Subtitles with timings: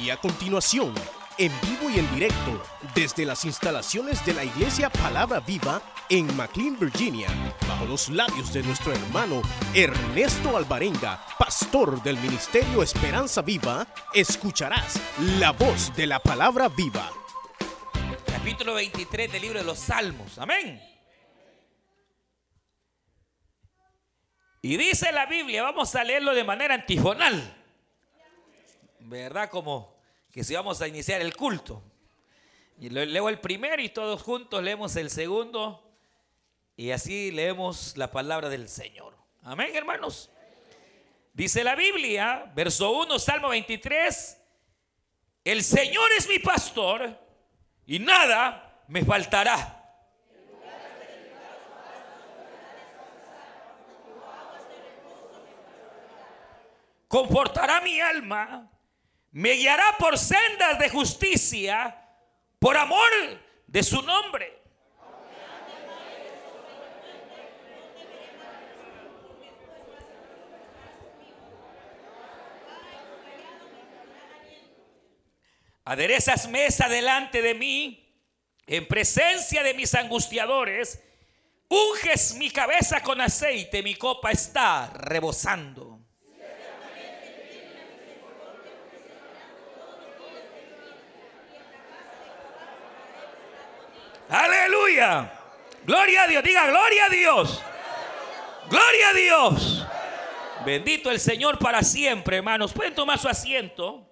[0.00, 0.92] Y a continuación,
[1.38, 2.62] en vivo y en directo,
[2.94, 5.80] desde las instalaciones de la Iglesia Palabra Viva
[6.10, 7.28] en McLean, Virginia,
[7.66, 9.40] bajo los labios de nuestro hermano
[9.74, 15.00] Ernesto Alvarenga, pastor del Ministerio Esperanza Viva, escucharás
[15.38, 17.10] la voz de la Palabra Viva.
[18.26, 20.38] Capítulo 23 del libro de los Salmos.
[20.38, 20.80] Amén.
[24.60, 27.65] Y dice la Biblia, vamos a leerlo de manera antifonal.
[29.08, 29.48] ¿Verdad?
[29.48, 29.94] Como
[30.32, 31.80] que si vamos a iniciar el culto.
[32.80, 35.80] Y leo el primero y todos juntos leemos el segundo.
[36.76, 39.16] Y así leemos la palabra del Señor.
[39.44, 40.28] Amén, hermanos.
[41.32, 44.38] Dice la Biblia, verso 1, Salmo 23.
[45.44, 47.16] El Señor es mi pastor
[47.86, 49.72] y nada me faltará.
[57.06, 58.72] Confortará mi alma
[59.36, 61.94] me guiará por sendas de justicia,
[62.58, 63.10] por amor
[63.66, 64.62] de su nombre.
[75.84, 78.10] Aderezas mesa delante de mí,
[78.66, 80.98] en presencia de mis angustiadores,
[81.68, 85.95] unges mi cabeza con aceite, mi copa está rebosando.
[94.28, 95.32] Aleluya.
[95.84, 96.42] Gloria a Dios.
[96.42, 97.62] Diga, gloria a Dios.
[98.68, 99.86] Gloria a Dios.
[100.64, 102.72] Bendito el Señor para siempre, hermanos.
[102.72, 104.02] Pueden tomar su asiento.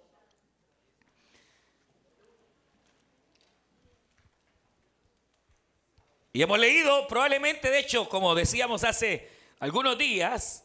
[6.33, 10.65] Y hemos leído, probablemente, de hecho, como decíamos hace algunos días,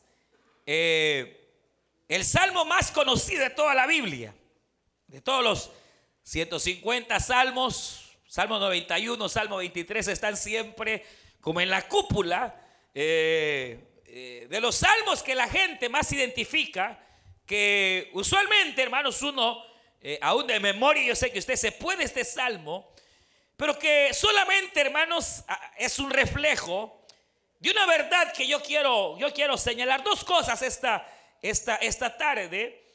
[0.66, 1.47] eh,
[2.08, 4.34] el salmo más conocido de toda la Biblia.
[5.08, 5.72] De todos los
[6.23, 11.03] 150 salmos, Salmo 91, Salmo 23 están siempre
[11.41, 12.63] como en la cúpula
[12.94, 17.03] eh, eh, de los salmos que la gente más identifica,
[17.44, 19.66] que usualmente, hermanos, uno,
[20.00, 22.94] eh, aún de memoria, yo sé que usted se puede este salmo,
[23.57, 25.44] pero que solamente, hermanos,
[25.79, 27.01] es un reflejo
[27.57, 30.03] de una verdad que yo quiero, yo quiero señalar.
[30.03, 31.11] Dos cosas esta,
[31.41, 32.85] esta, esta tarde.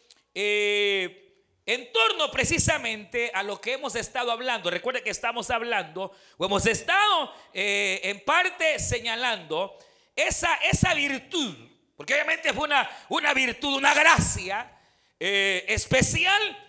[1.67, 4.71] En torno precisamente a lo que hemos estado hablando.
[4.71, 9.79] Recuerde que estamos hablando, o hemos estado eh, en parte señalando
[10.15, 11.55] esa, esa virtud,
[11.97, 14.71] porque obviamente fue una, una virtud, una gracia
[15.19, 16.61] eh, especial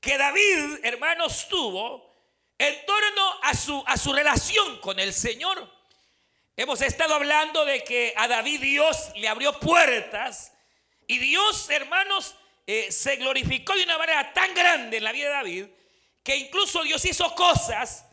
[0.00, 2.14] que David, hermanos, tuvo
[2.58, 5.74] en torno a su, a su relación con el Señor.
[6.56, 10.52] Hemos estado hablando de que a David Dios le abrió puertas
[11.06, 12.34] y Dios, hermanos,
[12.66, 15.66] eh, se glorificó de una manera tan grande en la vida de David
[16.22, 18.04] que incluso Dios hizo cosas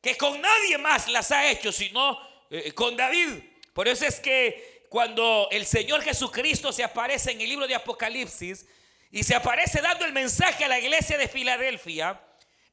[0.00, 2.18] que con nadie más las ha hecho, sino
[2.50, 3.30] eh, con David.
[3.72, 8.66] Por eso es que cuando el Señor Jesucristo se aparece en el libro de Apocalipsis
[9.10, 12.20] y se aparece dando el mensaje a la iglesia de Filadelfia,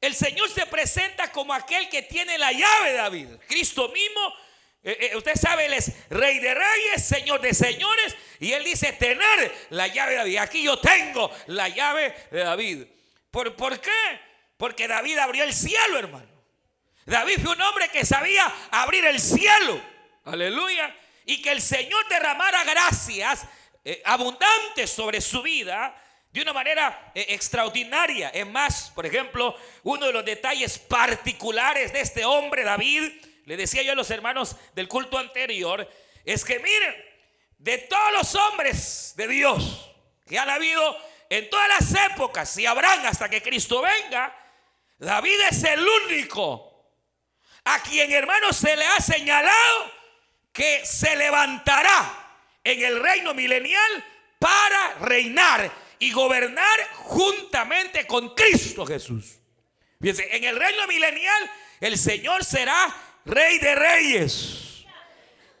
[0.00, 3.28] el Señor se presenta como aquel que tiene la llave de David.
[3.46, 4.34] Cristo mismo
[4.84, 8.16] eh, eh, usted sabe, Él es rey de reyes, señor de señores.
[8.40, 10.36] Y Él dice tener la llave de David.
[10.38, 12.84] Aquí yo tengo la llave de David.
[13.30, 14.20] ¿Por, ¿Por qué?
[14.56, 16.26] Porque David abrió el cielo, hermano.
[17.06, 19.80] David fue un hombre que sabía abrir el cielo.
[20.24, 20.94] Aleluya.
[21.26, 23.46] Y que el Señor derramara gracias
[23.84, 25.96] eh, abundantes sobre su vida
[26.32, 28.30] de una manera extraordinaria.
[28.30, 29.54] Es más, por ejemplo,
[29.84, 33.12] uno de los detalles particulares de este hombre, David,
[33.44, 35.88] le decía yo a los hermanos del culto anterior,
[36.24, 36.94] es que miren,
[37.58, 39.90] de todos los hombres de Dios
[40.26, 40.96] que han habido
[41.28, 44.36] en todas las épocas y habrán hasta que Cristo venga,
[44.98, 46.72] David es el único
[47.64, 49.92] a quien hermanos se le ha señalado
[50.52, 54.04] que se levantará en el reino milenial
[54.38, 59.38] para reinar y gobernar juntamente con Cristo Jesús.
[60.00, 61.50] Fíjense, en el reino milenial
[61.80, 62.92] el Señor será
[63.24, 64.84] Rey de Reyes.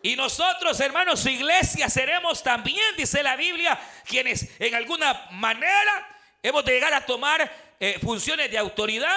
[0.02, 6.08] Y nosotros, hermanos, su iglesia seremos también, dice la Biblia, quienes en alguna manera
[6.42, 9.16] hemos de llegar a tomar eh, funciones de autoridad.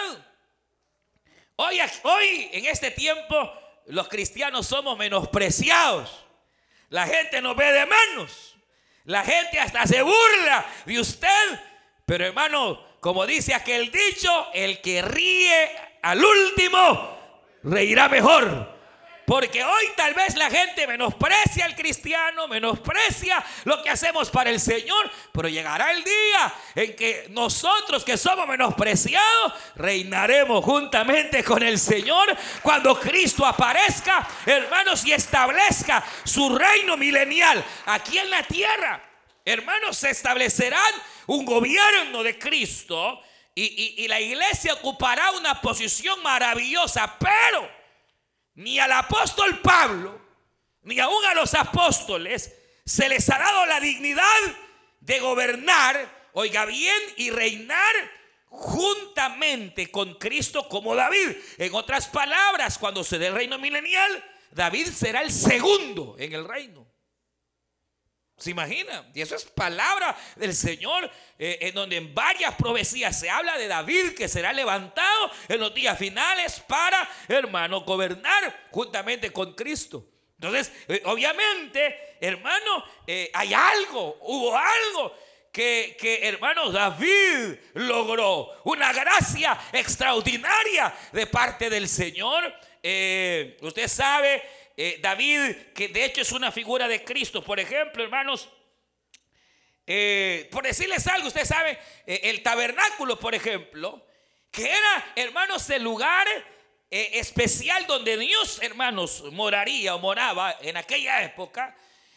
[1.56, 3.52] Hoy, hoy, en este tiempo,
[3.88, 6.24] los cristianos somos menospreciados.
[6.90, 8.56] La gente nos ve de menos.
[9.06, 11.60] La gente hasta se burla de usted.
[12.06, 15.72] Pero hermano, como dice aquel dicho, el que ríe
[16.04, 17.15] al último
[17.66, 18.76] reirá mejor.
[19.26, 24.60] Porque hoy tal vez la gente menosprecia al cristiano, menosprecia lo que hacemos para el
[24.60, 31.80] Señor, pero llegará el día en que nosotros que somos menospreciados reinaremos juntamente con el
[31.80, 39.04] Señor cuando Cristo aparezca, hermanos, y establezca su reino milenial aquí en la tierra.
[39.44, 40.94] Hermanos, se establecerán
[41.26, 43.22] un gobierno de Cristo
[43.56, 47.72] y, la iglesia ocupará una posición maravillosa, pero
[48.56, 50.22] ni al apóstol Pablo,
[50.84, 52.54] ni aún a los apóstoles,
[52.86, 54.26] se les ha dado la dignidad
[55.00, 57.96] de gobernar, oiga bien, y reinar
[58.50, 61.38] juntamente con Cristo como David.
[61.58, 66.48] En otras palabras, cuando se dé el reino milenial, David será el segundo en el
[66.48, 66.85] reino.
[68.38, 69.10] ¿Se imagina?
[69.14, 71.10] Y eso es palabra del Señor,
[71.40, 75.74] eh, en donde en varias profecías se habla de David que será levantado en los
[75.74, 80.06] días finales para, hermano, gobernar juntamente con Cristo.
[80.34, 85.16] Entonces, eh, obviamente, hermano, eh, hay algo, hubo algo
[85.50, 88.52] que, que, hermano, David logró.
[88.66, 92.54] Una gracia extraordinaria de parte del Señor.
[93.62, 94.44] usted sabe
[94.78, 98.50] eh, David, que de hecho es una figura de Cristo, por ejemplo, hermanos,
[99.88, 104.06] eh, por decirles algo, usted sabe, eh, el tabernáculo, por ejemplo,
[104.52, 106.28] que era, hermanos, el lugar
[106.90, 111.76] especial donde Dios, hermanos, moraría o moraba en aquella época,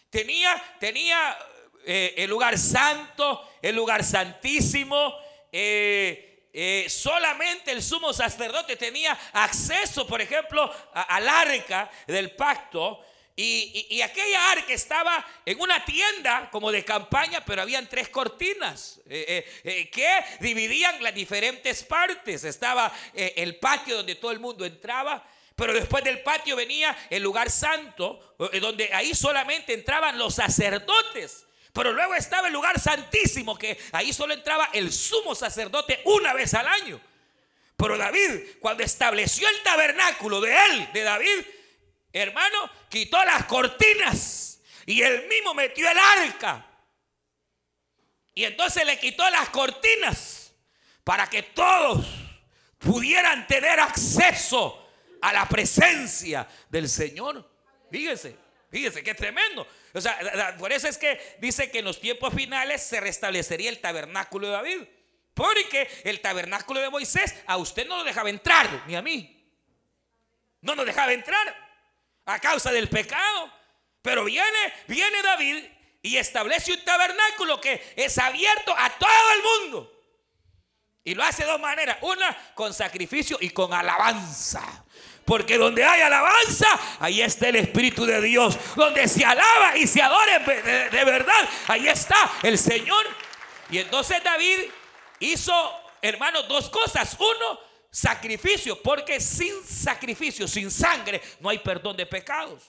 [0.08, 1.36] tenía, tenía
[1.84, 5.16] el lugar santo, el lugar santísimo,
[5.50, 6.27] eh,
[6.88, 13.04] solamente el sumo sacerdote tenía acceso, por ejemplo, al arca del pacto.
[13.36, 19.48] Y, aquella arca estaba en una tienda como de campaña, pero habían tres cortinas eh,
[19.62, 22.42] eh, que dividían las diferentes partes.
[22.42, 27.48] Estaba el patio donde todo el mundo entraba, pero después del patio venía el lugar
[27.50, 31.47] santo, donde ahí solamente entraban los sacerdotes.
[31.72, 36.54] Pero luego estaba el lugar santísimo, que ahí solo entraba el sumo sacerdote una vez
[36.54, 37.00] al año.
[37.76, 41.46] Pero David, cuando estableció el tabernáculo de él, de David,
[42.12, 46.66] hermano, quitó las cortinas y él mismo metió el arca.
[48.34, 50.52] Y entonces le quitó las cortinas
[51.04, 52.06] para que todos
[52.78, 54.88] pudieran tener acceso
[55.20, 57.48] a la presencia del Señor.
[57.90, 58.36] Fíjese,
[58.70, 59.66] fíjese qué tremendo.
[59.94, 63.80] O sea, por eso es que dice que en los tiempos finales se restablecería el
[63.80, 64.82] tabernáculo de David.
[65.34, 69.34] Porque el tabernáculo de Moisés a usted no lo dejaba entrar, ni a mí.
[70.60, 71.56] No nos dejaba entrar
[72.26, 73.52] a causa del pecado.
[74.02, 75.64] Pero viene, viene David
[76.02, 79.98] y establece un tabernáculo que es abierto a todo el mundo.
[81.04, 81.98] Y lo hace de dos maneras.
[82.02, 84.84] Una con sacrificio y con alabanza.
[85.28, 86.66] Porque donde hay alabanza,
[86.98, 88.58] ahí está el Espíritu de Dios.
[88.74, 93.04] Donde se alaba y se adore de, verdad, ahí está el Señor.
[93.68, 94.70] Y entonces David
[95.20, 95.52] hizo,
[96.00, 97.14] hermanos, dos cosas.
[97.18, 97.60] Uno,
[97.90, 102.62] sacrificio, porque sin sacrificio, sin sangre, no hay perdón de pecados.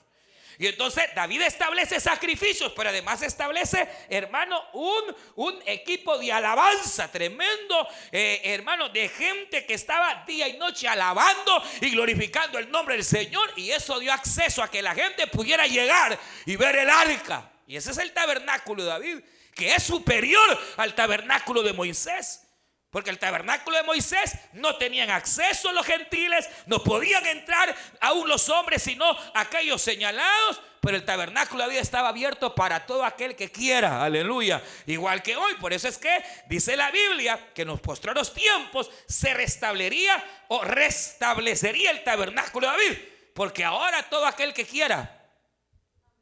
[0.60, 7.88] Y entonces David establece sacrificios, pero además establece, hermano, un, un equipo de alabanza tremendo,
[8.12, 13.06] eh, hermano, de gente que estaba día y noche alabando y glorificando el nombre del
[13.06, 13.54] Señor.
[13.56, 17.50] Y eso dio acceso a que la gente pudiera llegar y ver el arca.
[17.66, 19.20] Y ese es el tabernáculo de David,
[19.56, 22.49] que es superior al tabernáculo de Moisés.
[22.90, 28.50] Porque el tabernáculo de Moisés no tenían acceso los gentiles, no podían entrar aún los
[28.50, 30.60] hombres, sino aquellos señalados.
[30.82, 34.04] Pero el tabernáculo Dios estaba abierto para todo aquel que quiera.
[34.04, 34.64] Aleluya.
[34.88, 35.54] Igual que hoy.
[35.56, 40.64] Por eso es que dice la Biblia que en los postreros tiempos se restablecería o
[40.64, 42.98] restablecería el tabernáculo de David.
[43.36, 45.16] Porque ahora todo aquel que quiera.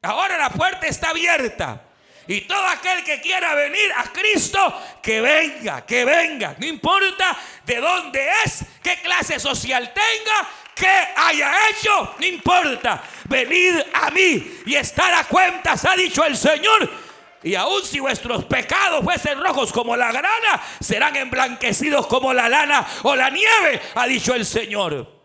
[0.01, 1.86] Ahora la puerta está abierta.
[2.27, 6.55] Y todo aquel que quiera venir a Cristo, que venga, que venga.
[6.59, 13.01] No importa de dónde es, qué clase social tenga, qué haya hecho, no importa.
[13.25, 16.89] Venid a mí y estar a cuentas, ha dicho el Señor.
[17.43, 22.85] Y aun si vuestros pecados fuesen rojos como la grana, serán emblanquecidos como la lana
[23.03, 25.15] o la nieve, ha dicho el Señor.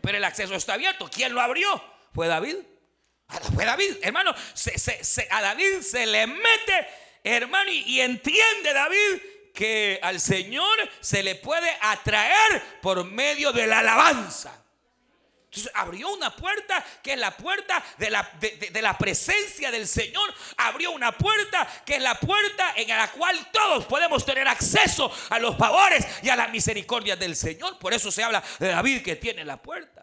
[0.00, 1.08] Pero el acceso está abierto.
[1.12, 1.82] ¿Quién lo abrió?
[2.12, 2.56] Fue David.
[3.28, 6.88] Fue David, hermano, a David se le mete,
[7.24, 9.20] hermano, y, entiende David
[9.52, 14.62] que al Señor se le puede atraer por medio de la alabanza.
[15.46, 20.32] Entonces abrió una puerta que es la puerta de la, de la, presencia del Señor.
[20.58, 25.38] Abrió una puerta que es la puerta en la cual todos podemos tener acceso a
[25.38, 27.78] los favores y a las misericordias del Señor.
[27.78, 29.95] Por eso se habla de David que tiene la puerta.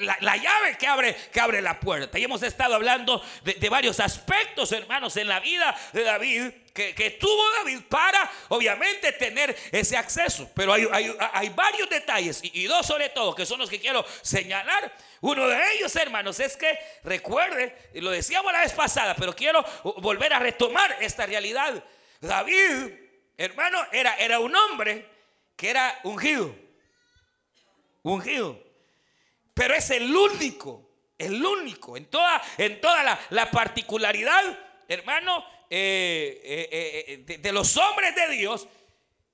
[0.00, 2.18] La, llave que abre, que abre la puerta.
[2.18, 7.42] Y hemos estado hablando de, varios aspectos, hermanos, en la vida de David, que, tuvo
[7.58, 10.50] David para, obviamente, tener ese acceso.
[10.54, 10.88] Pero hay,
[11.32, 14.92] hay, varios detalles, y, dos sobre todo, que son los que quiero señalar.
[15.20, 19.64] Uno de ellos, hermanos, es que recuerde, y lo decíamos la vez pasada, pero quiero
[19.98, 21.84] volver a retomar esta realidad.
[22.20, 22.92] David,
[23.36, 25.08] hermano, era, era un hombre
[25.54, 26.54] que era ungido.
[28.02, 28.65] Ungido.
[29.56, 30.86] Pero es el único,
[31.16, 34.42] el único, en toda, en toda la, particularidad,
[34.86, 38.68] hermano, eh, eh, eh, de, los hombres de Dios,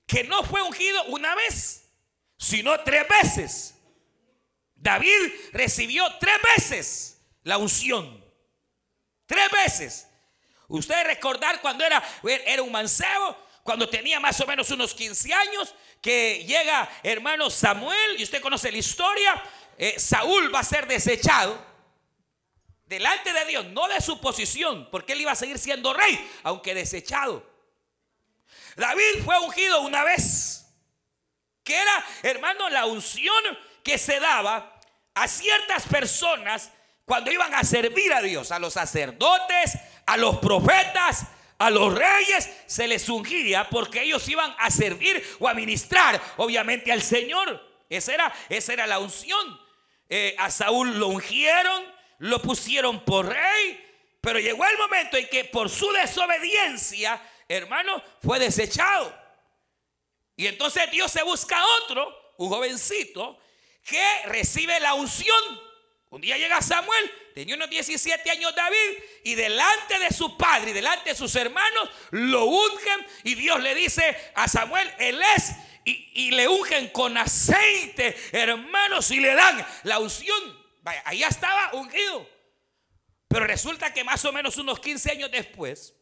[0.07, 1.91] que no fue ungido una vez,
[2.39, 3.75] sino tres veces.
[4.77, 8.25] David recibió tres veces la unción.
[9.27, 10.09] Tres veces.
[10.69, 12.01] Usted recordar cuando era,
[12.47, 18.21] era un mancebo, cuando tenía más o menos unos 15 años, que llega hermano Samuel,
[18.21, 19.43] y usted conoce la historia,
[19.79, 21.73] eh, Saúl va a ser desechado
[22.87, 26.75] delante de Dios, no de su posición, porque él iba a seguir siendo rey, aunque
[26.75, 27.43] desechado.
[28.77, 30.67] David fue ungido una vez,
[31.65, 34.79] que era, hermano, la unción que se daba
[35.15, 36.71] a ciertas personas
[37.05, 41.27] cuando iban a servir a Dios, a los sacerdotes, a los profetas,
[41.59, 46.91] a los reyes, se les ungía porque ellos iban a servir o a ministrar, obviamente,
[46.91, 47.61] al Señor.
[47.89, 49.62] Esa era, esa era la unción.
[50.09, 51.85] Eh, a Saúl lo ungieron,
[52.19, 53.81] lo pusieron por rey,
[54.21, 59.13] pero llegó el momento en que por su desobediencia, hermano, fue desechado.
[60.37, 63.39] Y entonces Dios se busca otro, un jovencito,
[63.85, 65.61] que recibe la unción.
[66.11, 70.75] Un día llega Samuel, tenía unos 17 años David, y delante de su padre y
[70.75, 75.53] delante de sus hermanos lo ungen, y Dios le dice a Samuel, él es
[75.85, 80.63] y, le ungen con aceite, hermanos, y le dan la unción.
[80.83, 82.29] Vaya, allá estaba ungido.
[83.29, 85.95] Pero resulta que más o menos unos 15 años después,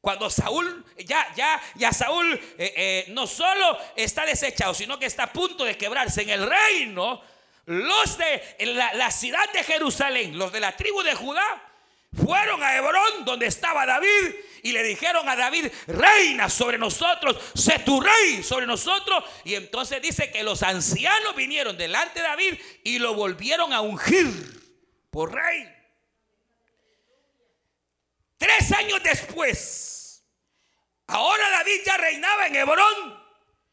[0.00, 5.24] cuando Saúl, ya, ya, ya Saúl eh, eh, no solo está desechado, sino que está
[5.24, 7.22] a punto de quebrarse en el reino,
[7.66, 11.72] los de la, la ciudad de Jerusalén, los de la tribu de Judá,
[12.14, 17.80] fueron a Hebrón, donde estaba David, y le dijeron a David, reina sobre nosotros, sé
[17.80, 19.24] tu rey sobre nosotros.
[19.44, 22.54] Y entonces dice que los ancianos vinieron delante de David
[22.84, 24.28] y lo volvieron a ungir
[25.10, 25.68] por rey.
[28.38, 30.24] Tres años después,
[31.08, 33.22] ahora David ya reinaba en Hebrón,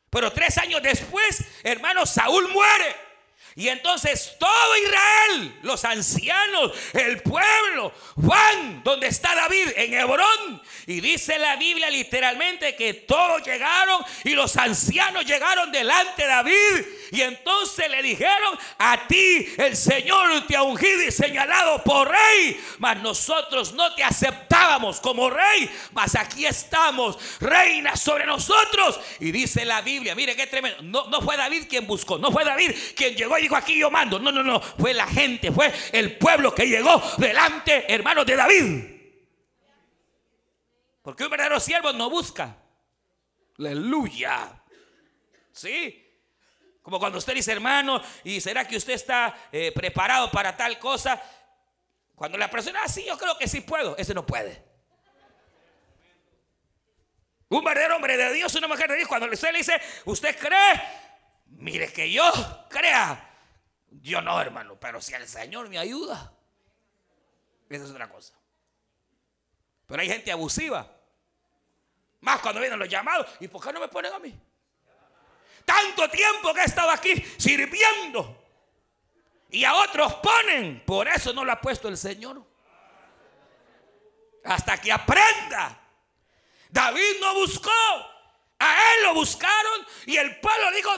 [0.09, 3.08] pero tres años después, hermano, Saúl muere.
[3.55, 10.61] Y entonces todo Israel, los ancianos, el pueblo, van donde está David, en Hebrón.
[10.85, 16.85] Y dice la Biblia literalmente que todos llegaron y los ancianos llegaron delante de David.
[17.11, 22.59] Y entonces le dijeron, a ti el Señor te ha ungido y señalado por rey.
[22.77, 25.69] Mas nosotros no te aceptábamos como rey.
[25.91, 28.99] Mas aquí estamos, reina sobre nosotros.
[29.19, 30.81] Y dice la Biblia, mire qué tremendo.
[30.83, 34.19] No, no fue David quien buscó, no fue David quien llegó y aquí yo mando.
[34.19, 34.59] No, no, no.
[34.59, 38.99] Fue la gente, fue el pueblo que llegó delante, hermanos de David.
[41.01, 42.55] Porque un verdadero siervo no busca.
[43.57, 44.61] Aleluya.
[45.51, 46.05] ¿Sí?
[46.81, 51.21] Como cuando usted dice, hermano, ¿y será que usted está eh, preparado para tal cosa?
[52.15, 53.95] Cuando la persona, ah, yo creo que sí puedo.
[53.97, 54.63] Ese no puede.
[57.49, 60.81] Un verdadero hombre de Dios, una mujer de Dios, cuando usted le dice, ¿usted cree?
[61.47, 62.23] Mire que yo
[62.69, 63.28] crea.
[63.91, 66.31] Yo no, hermano, pero si el Señor me ayuda,
[67.69, 68.33] esa es otra cosa.
[69.87, 70.87] Pero hay gente abusiva.
[72.21, 73.27] Más cuando vienen los llamados.
[73.39, 74.37] ¿Y por qué no me ponen a mí?
[75.65, 78.43] Tanto tiempo que he estado aquí sirviendo.
[79.49, 80.83] Y a otros ponen.
[80.85, 82.43] Por eso no lo ha puesto el Señor.
[84.43, 85.79] Hasta que aprenda.
[86.69, 87.71] David no buscó.
[88.59, 89.85] A él lo buscaron.
[90.05, 90.91] Y el pueblo dijo,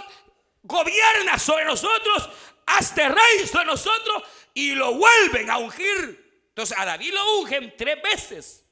[0.63, 2.29] gobierna sobre nosotros
[2.78, 4.24] hazte rey sobre nosotros
[4.54, 6.46] y lo vuelven a ungir.
[6.50, 8.66] Entonces a David lo ungen tres veces.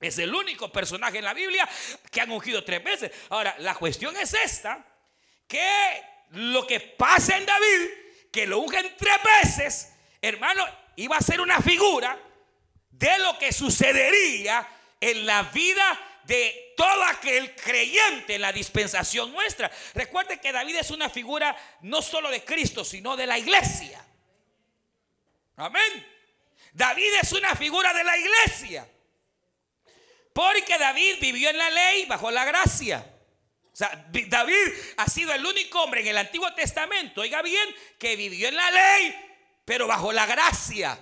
[0.00, 1.66] Es el único personaje en la Biblia
[2.10, 3.10] que han ungido tres veces.
[3.30, 4.84] Ahora, la cuestión es esta,
[5.48, 6.02] que
[6.32, 7.90] lo que pasa en David,
[8.30, 10.64] que lo ungen tres veces, hermano,
[10.96, 12.18] iba a ser una figura
[12.90, 14.68] de lo que sucedería
[15.00, 19.70] en la vida de todo aquel creyente en la dispensación nuestra.
[19.94, 24.04] Recuerde que David es una figura no solo de Cristo, sino de la iglesia.
[25.56, 26.06] Amén.
[26.72, 28.88] David es una figura de la iglesia.
[30.32, 33.06] Porque David vivió en la ley bajo la gracia.
[33.72, 38.16] O sea, David ha sido el único hombre en el Antiguo Testamento, oiga bien, que
[38.16, 39.26] vivió en la ley
[39.66, 40.98] pero bajo la gracia.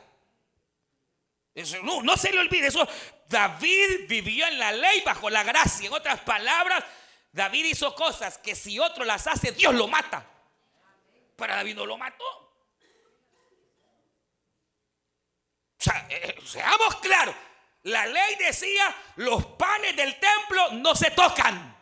[1.83, 2.87] No, no se le olvide eso.
[3.29, 5.87] David vivió en la ley bajo la gracia.
[5.87, 6.85] En otras palabras,
[7.33, 10.27] David hizo cosas que si otro las hace, Dios lo mata.
[11.37, 12.25] Pero David no lo mató.
[15.79, 17.35] Sea, eh, seamos claros.
[17.85, 21.77] La ley decía, los panes del templo no se tocan.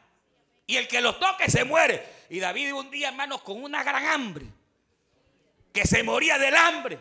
[0.66, 2.24] Y el que los toque se muere.
[2.28, 4.46] Y David un día, hermano, con una gran hambre.
[5.72, 6.98] Que se moría del hambre.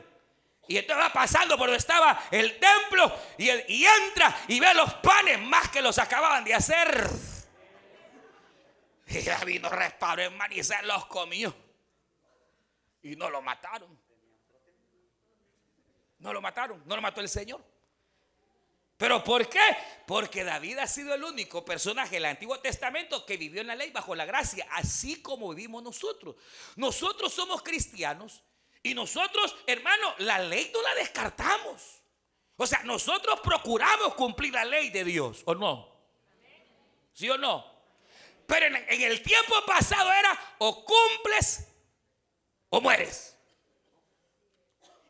[0.67, 4.93] Y entonces va pasando por donde estaba el templo y, y entra y ve los
[4.95, 7.09] panes más que los acababan de hacer.
[9.07, 11.53] Y David no reparó en y se los comió.
[13.01, 13.99] Y no lo mataron.
[16.19, 17.61] No lo mataron, no lo mató el Señor.
[18.95, 19.59] ¿Pero por qué?
[20.05, 23.89] Porque David ha sido el único personaje del Antiguo Testamento que vivió en la ley
[23.89, 26.35] bajo la gracia, así como vivimos nosotros.
[26.75, 28.43] Nosotros somos cristianos
[28.83, 32.01] y nosotros, hermano, la ley no la descartamos.
[32.57, 35.91] O sea, nosotros procuramos cumplir la ley de Dios, ¿o no?
[37.13, 37.65] ¿Sí o no?
[38.47, 41.67] Pero en, el tiempo pasado era o cumples
[42.69, 43.37] o mueres.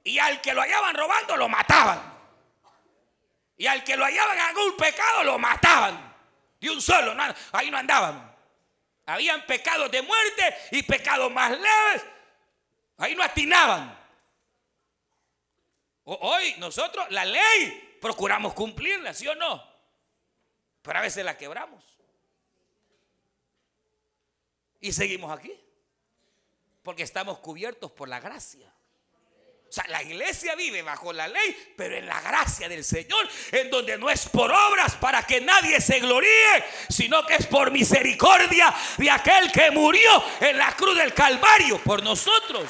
[0.04, 2.20] Y al que lo hallaban robando, lo mataban.
[3.58, 6.16] Y al que lo hallaban en algún pecado lo mataban.
[6.60, 7.16] De un solo,
[7.52, 8.36] ahí no andaban.
[9.06, 12.06] Habían pecados de muerte y pecados más leves.
[13.02, 13.98] Ahí no atinaban.
[16.04, 19.64] Hoy nosotros la ley procuramos cumplirla, ¿sí o no?
[20.84, 21.84] Pero a veces la quebramos.
[24.82, 25.52] Y seguimos aquí.
[26.84, 28.72] Porque estamos cubiertos por la gracia.
[29.68, 33.72] O sea, la iglesia vive bajo la ley, pero en la gracia del Señor, en
[33.72, 38.72] donde no es por obras para que nadie se gloríe, sino que es por misericordia
[38.98, 42.70] de aquel que murió en la cruz del Calvario por nosotros.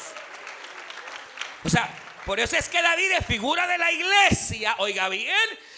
[1.63, 1.89] O sea,
[2.25, 5.35] por eso es que David es figura de la iglesia, oiga bien,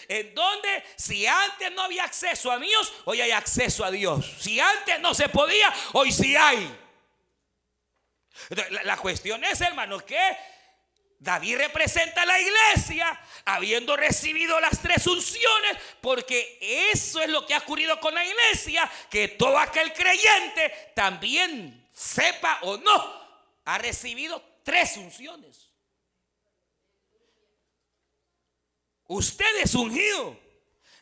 [0.07, 4.35] en donde si antes no había acceso a Dios, hoy hay acceso a Dios.
[4.39, 6.79] Si antes no se podía, hoy sí hay.
[8.49, 10.19] La, la cuestión es, hermano, que
[11.19, 16.59] David representa a la iglesia habiendo recibido las tres unciones, porque
[16.91, 22.59] eso es lo que ha ocurrido con la iglesia, que todo aquel creyente también sepa
[22.63, 23.23] o no,
[23.63, 25.72] ha recibido tres unciones.
[29.13, 30.39] Usted es ungido.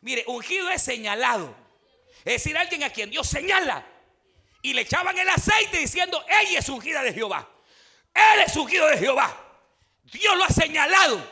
[0.02, 1.56] Mire, ungido es señalado.
[2.26, 3.88] Es decir, alguien a quien Dios señala.
[4.62, 7.50] Y le echaban el aceite diciendo, ella es ungida de Jehová.
[8.13, 9.62] Él es ungido de Jehová.
[10.04, 11.26] Dios lo ha señalado.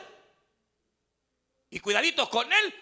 [1.68, 2.74] Y cuidadito con él,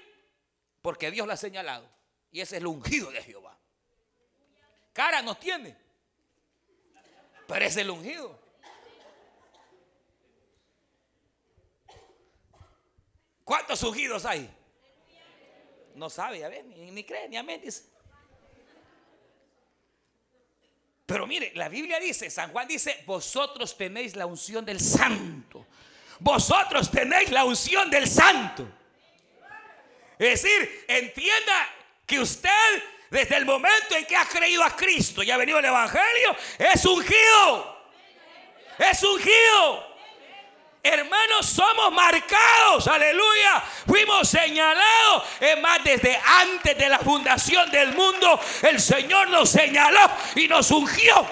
[0.81, 1.91] porque Dios lo ha señalado.
[2.31, 3.59] Y ese es el ungido de Jehová.
[4.93, 5.77] Cara no tiene,
[7.49, 8.39] pero es el ungido.
[13.49, 14.49] ¿Cuántos ungidos hay?
[15.95, 17.85] No sabe, a ver, ni, ni cree, ni amén, dice.
[21.07, 25.67] Pero mire, la Biblia dice, San Juan dice, vosotros tenéis la unción del santo
[26.21, 28.69] vosotros tenéis la unción del santo.
[30.19, 31.69] Es decir, entienda
[32.07, 35.65] que usted desde el momento en que ha creído a Cristo y ha venido el
[35.65, 37.87] Evangelio, es ungido.
[38.79, 39.88] Es ungido.
[40.89, 43.63] Hermanos, somos marcados, aleluya.
[43.87, 45.25] Fuimos señalados.
[45.41, 50.71] Es más, desde antes de la fundación del mundo, el Señor nos señaló y nos
[50.71, 51.27] ungió.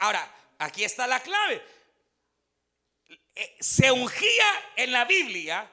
[0.00, 1.62] ahora, Aquí está la clave.
[3.34, 5.70] Eh, se ungía en la Biblia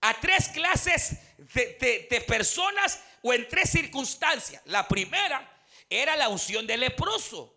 [0.00, 4.62] a tres clases de, personas o en tres circunstancias.
[4.66, 7.54] La primera era la unción de leproso.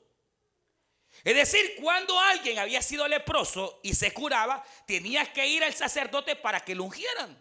[1.24, 6.36] Es decir, cuando alguien había sido leproso y se curaba, tenía que ir al sacerdote
[6.36, 7.38] para que lo ungieran.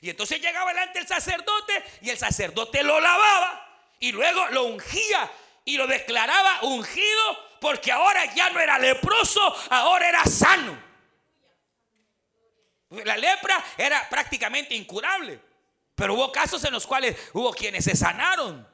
[0.00, 5.30] Y entonces llegaba delante el sacerdote y el sacerdote lo lavaba y luego lo ungía
[5.64, 10.90] y lo declaraba ungido porque ahora ya no era leproso, ahora era sano.
[13.04, 15.38] La lepra era prácticamente incurable,
[15.94, 18.69] pero hubo casos en los cuales hubo quienes se sanaron.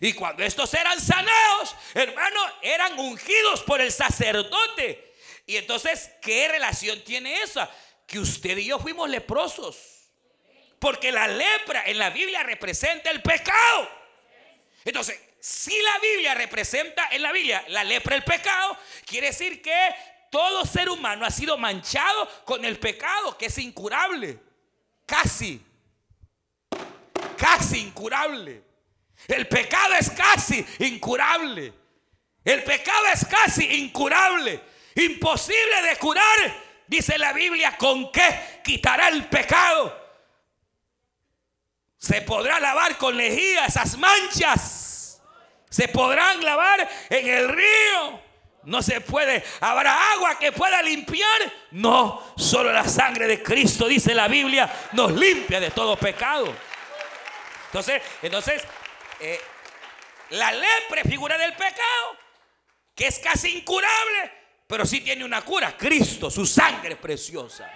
[0.00, 5.14] Y cuando estos eran sanados, hermano, eran ungidos por el sacerdote.
[5.46, 7.70] Y entonces, ¿qué relación tiene esa?
[8.06, 9.76] Que usted y yo fuimos leprosos.
[10.78, 13.88] Porque la lepra en la Biblia representa el pecado.
[14.84, 19.94] Entonces, si la Biblia representa en la Biblia la lepra el pecado, quiere decir que
[20.30, 24.38] todo ser humano ha sido manchado con el pecado, que es incurable.
[25.06, 25.64] Casi.
[27.38, 28.65] Casi incurable.
[29.28, 31.72] El pecado es casi incurable.
[32.44, 34.60] El pecado es casi incurable,
[34.94, 36.66] imposible de curar.
[36.86, 40.06] Dice la Biblia, ¿con qué quitará el pecado?
[41.98, 45.20] Se podrá lavar con lejía esas manchas.
[45.68, 48.20] Se podrán lavar en el río.
[48.62, 49.44] No se puede.
[49.60, 51.52] ¿Habrá agua que pueda limpiar?
[51.72, 52.22] No.
[52.36, 56.54] Solo la sangre de Cristo, dice la Biblia, nos limpia de todo pecado.
[57.66, 58.62] Entonces, entonces
[59.20, 59.40] eh,
[60.30, 62.16] la lepra es figura del pecado,
[62.94, 64.32] que es casi incurable,
[64.66, 65.76] pero sí tiene una cura.
[65.76, 67.70] Cristo, su sangre preciosa.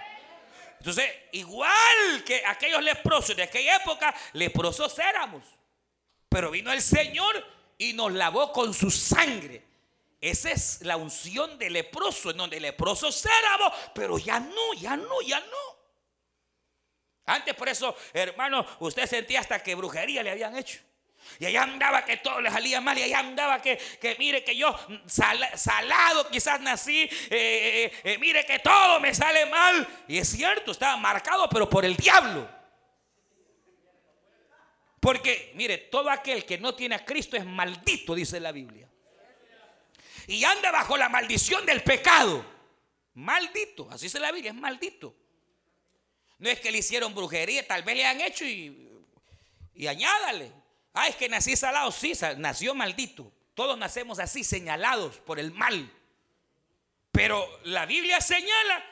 [0.78, 5.44] Entonces, igual que aquellos leprosos de aquella época, leprosos éramos.
[6.28, 7.44] Pero vino el Señor
[7.76, 9.62] y nos lavó con su sangre.
[10.20, 15.20] Esa es la unción de leproso, en donde leprosos éramos, pero ya no, ya no,
[15.22, 15.80] ya no.
[17.26, 20.80] Antes por eso, hermano, usted sentía hasta que brujería le habían hecho.
[21.38, 22.98] Y allá andaba que todo le salía mal.
[22.98, 23.78] Y allá andaba que,
[24.18, 27.02] mire que yo salado quizás nací.
[27.02, 29.86] Eh, eh, eh, mire que todo me sale mal.
[30.08, 32.48] Y es cierto, estaba marcado, pero por el diablo.
[35.00, 38.86] Porque, mire, todo aquel que no tiene a Cristo es maldito, dice la Biblia.
[40.26, 42.44] Y anda bajo la maldición del pecado.
[43.14, 45.16] Maldito, así dice la Biblia, es maldito.
[46.38, 49.02] No es que le hicieron brujería, tal vez le han hecho y,
[49.74, 50.59] y añádale.
[50.94, 51.90] Ah, es que nací salado.
[51.92, 53.32] Sí, nació maldito.
[53.54, 55.92] Todos nacemos así, señalados por el mal.
[57.12, 58.84] Pero la Biblia señala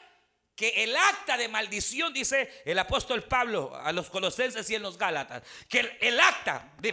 [0.55, 4.97] que el acta de maldición, dice el apóstol Pablo a los colosenses y en los
[4.97, 6.91] Gálatas, que el, acta de,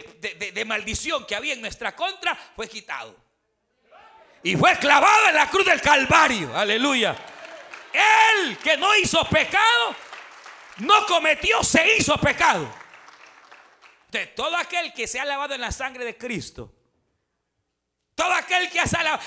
[0.53, 3.13] de, maldición que había en nuestra contra fue quitado.
[4.43, 6.55] Y fue clavado en la cruz del Calvario.
[6.55, 7.15] Aleluya.
[7.91, 9.95] Él que no hizo pecado,
[10.77, 12.73] no cometió, se hizo pecado.
[14.09, 16.73] De todo aquel que se ha lavado en la sangre de Cristo,
[18.17, 18.79] todo aquel que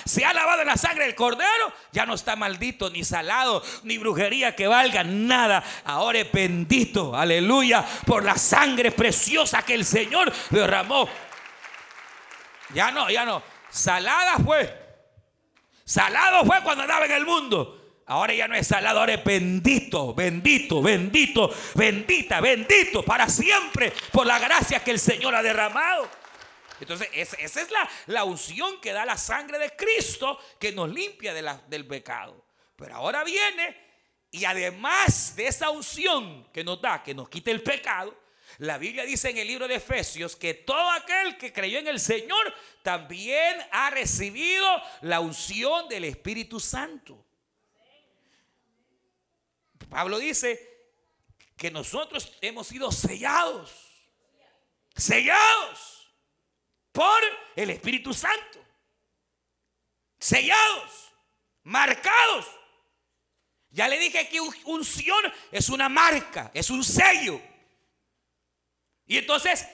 [0.04, 3.98] se ha lavado en la sangre del cordero, ya no está maldito, ni salado, ni
[3.98, 5.62] brujería que valga nada.
[5.84, 11.08] Ahora es bendito, aleluya, por la sangre preciosa que el Señor derramó.
[12.74, 13.44] Ya no, ya no.
[13.68, 14.76] Salada fue.
[15.84, 17.79] Salado fue cuando andaba en el mundo.
[18.10, 24.26] Ahora ya no es salado, ahora es bendito, bendito, bendito, bendita, bendito para siempre por
[24.26, 26.10] la gracia que el Señor ha derramado.
[26.80, 27.68] Entonces, esa, es
[28.06, 32.44] la, unción que da la sangre de Cristo que nos limpia del pecado.
[32.74, 33.76] Pero ahora viene
[34.32, 38.12] y además de esa unción que nos da, que nos quita el pecado,
[38.58, 42.00] la Biblia dice en el libro de Efesios que todo aquel que creyó en el
[42.00, 44.66] Señor también ha recibido
[45.02, 47.29] la unción del Espíritu Santo.
[49.88, 50.70] Pablo dice
[51.56, 53.70] que nosotros hemos sido sellados,
[54.94, 56.08] sellados
[56.92, 57.20] por
[57.56, 58.64] el Espíritu Santo,
[60.18, 61.12] sellados,
[61.62, 62.46] marcados.
[63.70, 67.40] Ya le dije que unción es una marca, es un sello.
[69.06, 69.66] Y entonces,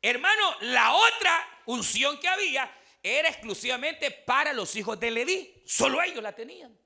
[0.00, 2.70] hermano, la otra unción que había
[3.02, 5.62] era exclusivamente para los hijos de Leví.
[5.64, 6.76] Solo ellos la tenían.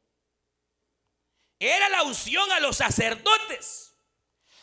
[1.59, 3.95] Era la unción a los sacerdotes.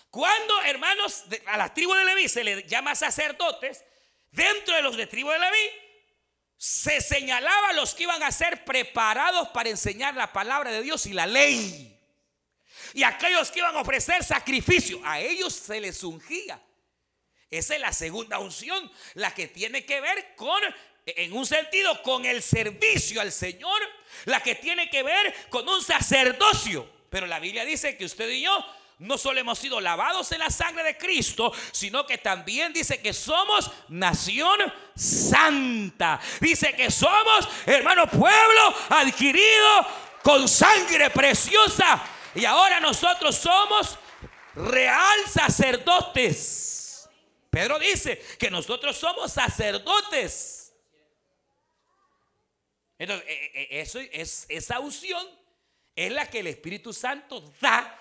[0.09, 3.83] Cuando, hermanos, a la tribu de Leví se le llama sacerdotes,
[4.31, 5.69] dentro de los de tribu de Leví
[6.57, 11.05] se señalaba a los que iban a ser preparados para enseñar la palabra de Dios
[11.07, 11.99] y la ley.
[12.93, 16.61] Y aquellos que iban a ofrecer sacrificio, a ellos se les ungía.
[17.49, 20.61] Esa es la segunda unción, la que tiene que ver con
[21.05, 23.81] en un sentido con el servicio al Señor,
[24.25, 26.87] la que tiene que ver con un sacerdocio.
[27.09, 28.65] Pero la Biblia dice que usted y yo
[28.99, 33.13] no solo hemos sido lavados en la sangre de Cristo, sino que también dice que
[33.13, 34.59] somos nación
[34.95, 36.19] santa.
[36.39, 39.87] Dice que somos, hermano, pueblo adquirido
[40.23, 42.01] con sangre preciosa.
[42.33, 43.97] Y ahora nosotros somos
[44.55, 47.09] real sacerdotes.
[47.49, 50.62] Pedro dice que nosotros somos sacerdotes.
[53.03, 55.27] Entonces, e, e, e, eso es, esa unción
[55.93, 57.99] es la que el Espíritu Santo da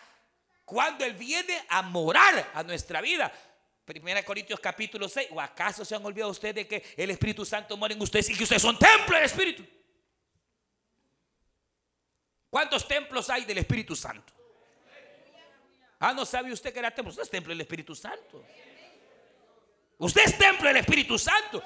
[0.65, 3.33] cuando Él viene a morar a nuestra vida.
[3.85, 5.31] Primera Corintios capítulo 6.
[5.33, 8.37] ¿O acaso se han olvidado ustedes de que el Espíritu Santo mora en ustedes y
[8.37, 9.67] que ustedes son templo del Espíritu?
[12.49, 14.33] ¿Cuántos templos hay del Espíritu Santo?
[15.99, 17.11] Ah, no sabe usted que era templo.
[17.11, 18.45] Usted es templo del Espíritu Santo.
[19.99, 21.61] Usted es templo del Espíritu Santo.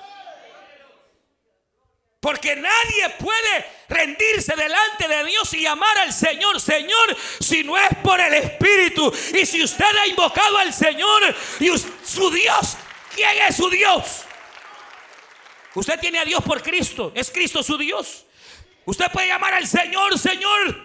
[2.26, 7.88] Porque nadie puede rendirse delante de Dios y llamar al Señor, Señor, si no es
[8.02, 9.12] por el Espíritu.
[9.32, 11.22] Y si usted ha invocado al Señor
[11.60, 11.68] y
[12.04, 12.76] su Dios,
[13.14, 14.24] ¿quién es su Dios?
[15.76, 17.12] Usted tiene a Dios por Cristo.
[17.14, 18.26] Es Cristo su Dios.
[18.86, 20.84] Usted puede llamar al Señor, Señor.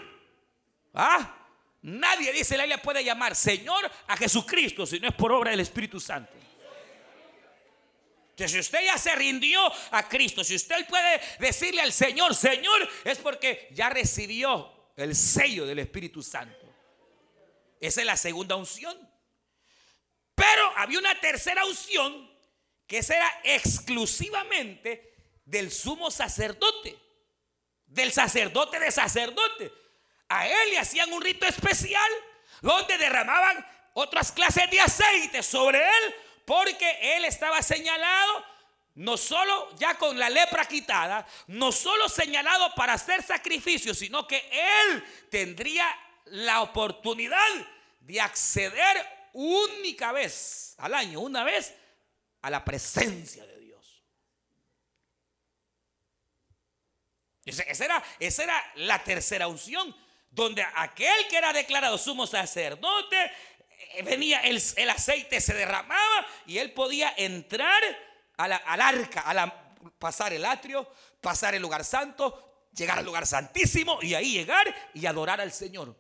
[0.94, 1.38] ¿Ah?
[1.82, 5.62] Nadie dice la Biblia puede llamar Señor a Jesucristo si no es por obra del
[5.62, 6.32] Espíritu Santo.
[8.48, 13.18] Si usted ya se rindió a Cristo, si usted puede decirle al Señor, Señor, es
[13.18, 16.68] porque ya recibió el sello del Espíritu Santo.
[17.80, 18.98] Esa es la segunda unción.
[20.36, 22.32] Pero había una tercera unción
[22.88, 25.14] que era exclusivamente
[25.46, 26.98] del sumo sacerdote,
[27.86, 29.72] del sacerdote de sacerdote.
[30.30, 32.10] A él le hacían un rito especial
[32.62, 36.16] donde derramaban otras clases de aceite sobre él
[36.52, 38.46] porque él estaba señalado
[38.96, 44.50] no solo ya con la lepra quitada, no solo señalado para hacer sacrificios, sino que
[44.52, 45.86] él tendría
[46.26, 47.40] la oportunidad
[48.02, 51.74] de acceder única vez al año, una vez
[52.42, 54.04] a la presencia de Dios.
[57.46, 59.96] Esa era, esa era la tercera unción,
[60.32, 63.32] donde aquel que era declarado sumo sacerdote,
[64.04, 64.58] venía el,
[64.90, 67.82] aceite, se derramaba y él podía entrar
[68.38, 74.00] al arca, a la, pasar el atrio, pasar el lugar santo, llegar al lugar santísimo
[74.02, 75.96] y ahí llegar y adorar al Señor.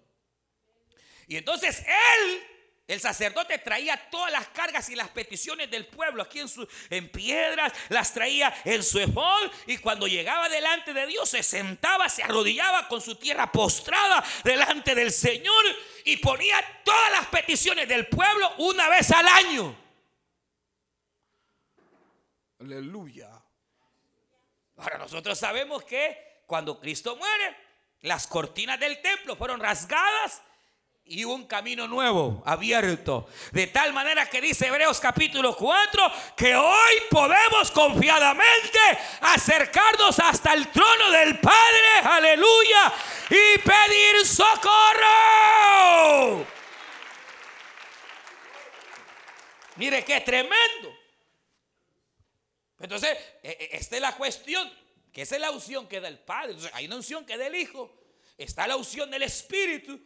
[1.28, 2.44] Y entonces él
[2.92, 7.10] el sacerdote traía todas las cargas y las peticiones del pueblo aquí en, su, en
[7.10, 12.22] piedras, las traía en su efod y cuando llegaba delante de Dios se sentaba, se
[12.22, 15.64] arrodillaba con su tierra postrada delante del Señor
[16.04, 19.74] y ponía todas las peticiones del pueblo una vez al año.
[22.60, 23.42] Aleluya.
[24.76, 27.56] Ahora nosotros sabemos que cuando Cristo muere,
[28.02, 30.42] las cortinas del templo fueron rasgadas
[31.06, 33.28] y un camino nuevo abierto.
[33.52, 38.80] De tal manera que dice Hebreos capítulo 4 que hoy podemos confiadamente
[39.22, 42.94] acercarnos hasta el trono del Padre, aleluya,
[43.30, 44.76] y pedir socorro.
[49.76, 50.96] Mire qué tremendo.
[52.80, 54.72] Entonces, e, e, esta es la cuestión,
[55.12, 56.56] que esa es la unción que da el Padre.
[56.74, 57.92] hay una unción que da el Hijo,
[58.38, 60.00] está la unción del Espíritu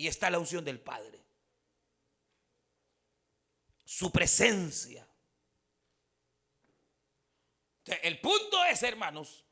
[0.00, 1.20] y está la unción del Padre.
[3.84, 5.06] Su presencia.
[7.84, 9.44] El punto es, hermanos,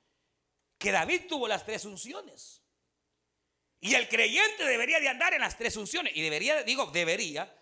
[0.79, 2.63] que David tuvo las tres unciones.
[3.81, 6.17] Y el creyente debería de andar en las tres unciones.
[6.17, 7.55] Y debería, digo, debería,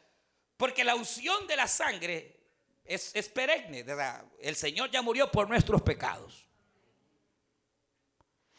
[0.57, 2.39] porque la unción de la sangre
[2.85, 3.85] es, es perenne.
[4.39, 6.47] El Señor ya murió por nuestros pecados.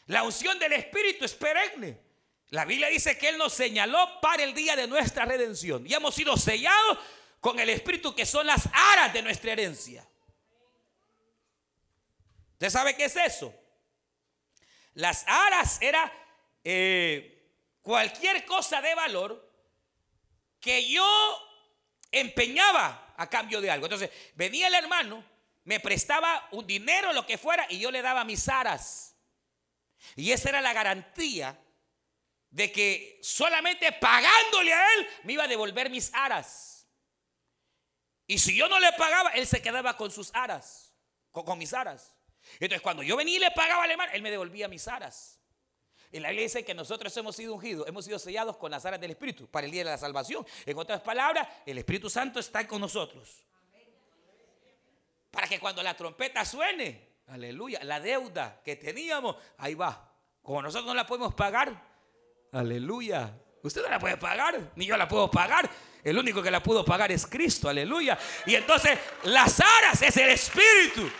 [0.04, 2.07] La unción del Espíritu es perenne.
[2.50, 5.86] La Biblia dice que Él nos señaló para el día de nuestra redención.
[5.86, 6.98] Y hemos sido sellados
[7.40, 10.06] con el Espíritu que son las aras de nuestra herencia.
[12.52, 13.54] ¿Usted sabe qué es eso?
[14.94, 16.12] Las aras era
[16.64, 19.48] eh, cualquier cosa de valor
[20.58, 21.06] que yo
[22.10, 23.86] empeñaba a cambio de algo.
[23.86, 25.22] Entonces venía el hermano,
[25.64, 29.14] me prestaba un dinero, lo que fuera, y yo le daba mis aras.
[30.16, 31.58] Y esa era la garantía
[32.50, 36.88] de que solamente pagándole a él me iba a devolver mis aras.
[38.26, 40.94] Y si yo no le pagaba, él se quedaba con sus aras,
[41.30, 42.12] con, mis aras.
[42.54, 45.40] Entonces cuando yo venía y le pagaba al hermano, él me devolvía mis aras.
[46.10, 49.00] En la Biblia dice que nosotros hemos sido ungidos, hemos sido sellados con las aras
[49.00, 50.46] del Espíritu para el día de la salvación.
[50.64, 53.46] En otras palabras, el Espíritu Santo está con nosotros.
[55.30, 60.14] Para que cuando la trompeta suene, aleluya, la deuda que teníamos, ahí va.
[60.42, 61.87] Como nosotros no la podemos pagar,
[62.52, 63.32] Aleluya.
[63.62, 65.68] Usted no la puede pagar, ni yo la puedo pagar.
[66.02, 68.18] El único que la pudo pagar es Cristo, aleluya.
[68.46, 71.10] Y entonces las aras es el Espíritu.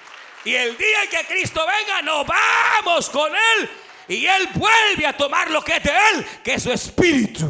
[0.44, 3.70] Y el día en que Cristo venga, nos vamos con Él.
[4.08, 7.46] Y Él vuelve a tomar lo que es de Él, que es su Espíritu.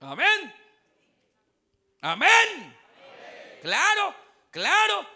[0.00, 0.54] Amén.
[2.00, 2.76] Amén.
[3.62, 4.14] Claro,
[4.50, 5.06] claro.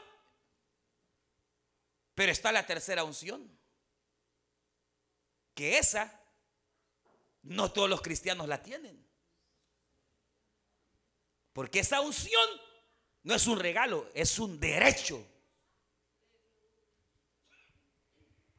[2.15, 3.49] Pero está la tercera unción.
[5.55, 6.22] Que esa
[7.43, 9.05] no todos los cristianos la tienen.
[11.53, 12.49] Porque esa unción
[13.23, 15.27] no es un regalo, es un derecho.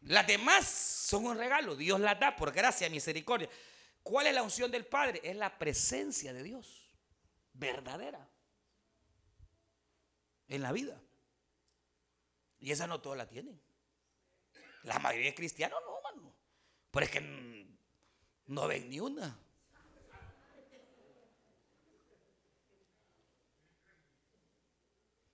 [0.02, 3.50] Las demás son un regalo, Dios las da por gracia, misericordia.
[4.04, 5.22] ¿Cuál es la unción del Padre?
[5.24, 6.94] Es la presencia de Dios,
[7.54, 8.30] verdadera,
[10.50, 11.02] en la vida.
[12.60, 13.60] Y esa no todos la tienen.
[14.84, 16.36] La mayoría de cristianos no, mano.
[16.92, 17.73] Pero es que
[18.48, 19.40] no ven ni una.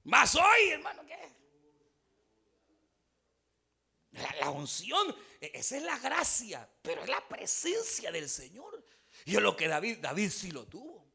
[0.04, 1.17] Más hoy, hermano, ¿qué?
[4.39, 8.84] La, unción, e, esa es la gracia, pero es la presencia del Señor.
[9.26, 11.08] Y es lo que David, David sí lo tuvo.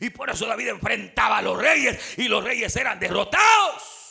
[0.00, 4.01] Y por eso David enfrentaba a los reyes y los reyes eran derrotados.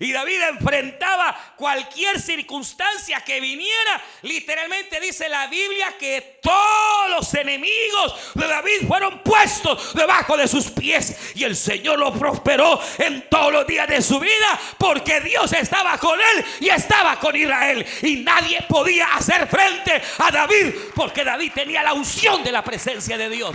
[0.00, 4.02] Y David enfrentaba cualquier circunstancia que viniera.
[4.22, 10.70] Literalmente dice la Biblia que todos los enemigos de David fueron puestos debajo de sus
[10.70, 11.34] pies.
[11.34, 15.98] Y el Señor lo prosperó en todos los días de su vida porque Dios estaba
[15.98, 17.84] con él y estaba con Israel.
[18.00, 23.18] Y nadie podía hacer frente a David porque David tenía la unción de la presencia
[23.18, 23.54] de Dios.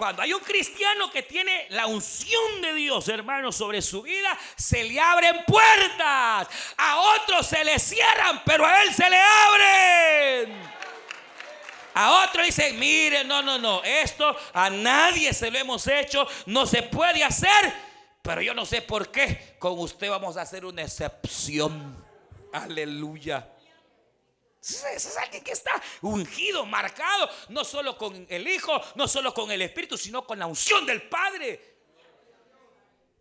[0.00, 4.82] Cuando hay un cristiano que tiene la unción de Dios, hermano, sobre su vida, se
[4.82, 6.48] le abren puertas.
[6.78, 10.62] A otros se le cierran, pero a él se le abren.
[11.92, 16.64] A otro dice, mire, no, no, no, esto a nadie se lo hemos hecho, no
[16.64, 17.70] se puede hacer,
[18.22, 19.54] pero yo no sé por qué.
[19.58, 22.02] Con usted vamos a hacer una excepción.
[22.54, 23.46] Aleluya.
[24.60, 29.62] Es alguien que está ungido, marcado, no solo con el Hijo, no solo con el
[29.62, 31.78] Espíritu, sino con la unción del Padre.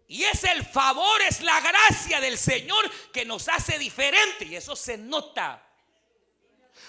[0.08, 4.45] Y es el favor, es la gracia del Señor que nos hace diferente.
[4.45, 5.65] Y eso se nota.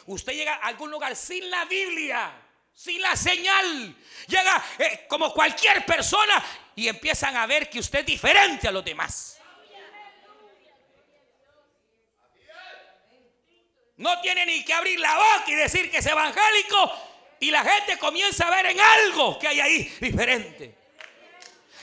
[0.07, 2.33] Usted llega a algún lugar sin la Biblia,
[2.75, 3.95] sin la señal.
[4.27, 6.43] Llega eh, como cualquier persona
[6.75, 9.40] y empiezan a ver que usted es diferente a los demás.
[14.01, 16.91] No tiene ni que abrir la boca y decir que es evangélico.
[17.39, 20.75] Y la gente comienza a ver en algo que hay ahí diferente.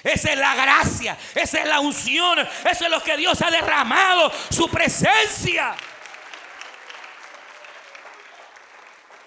[0.04, 4.32] Esa es la gracia, esa es la unción, eso es lo que Dios ha derramado,
[4.50, 5.76] su presencia.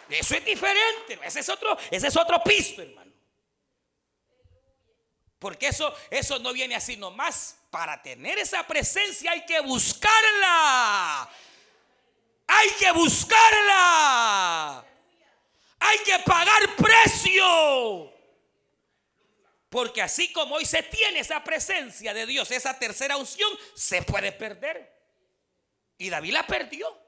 [0.09, 3.12] Eso es diferente, ese es otro, ese es otro piso, hermano.
[5.38, 7.57] Porque eso, eso no viene así nomás.
[7.70, 11.31] Para tener esa presencia hay que buscarla.
[12.52, 14.84] Hay que buscarla.
[15.78, 18.12] Hay que pagar precio.
[19.68, 24.32] Porque así como hoy se tiene esa presencia de Dios, esa tercera unción, se puede
[24.32, 24.92] perder.
[25.96, 26.98] Y David la perdió.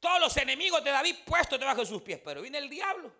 [0.00, 2.20] Todos los enemigos de David puestos debajo de sus pies.
[2.24, 3.12] Pero viene el diablo.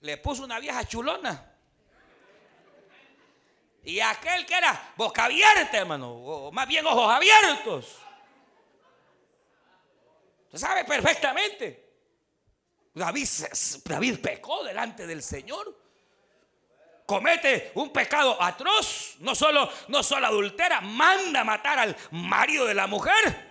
[0.00, 1.54] Le puso una vieja chulona.
[3.84, 8.07] Y aquel que era boca abierta, hermano, o más bien ojos abiertos.
[10.48, 11.88] Usted sabe perfectamente.
[12.94, 15.76] David, pecó delante del Señor.
[17.06, 19.16] Comete un pecado atroz.
[19.20, 23.48] No solo, no solo adultera, manda matar al marido de la mujer.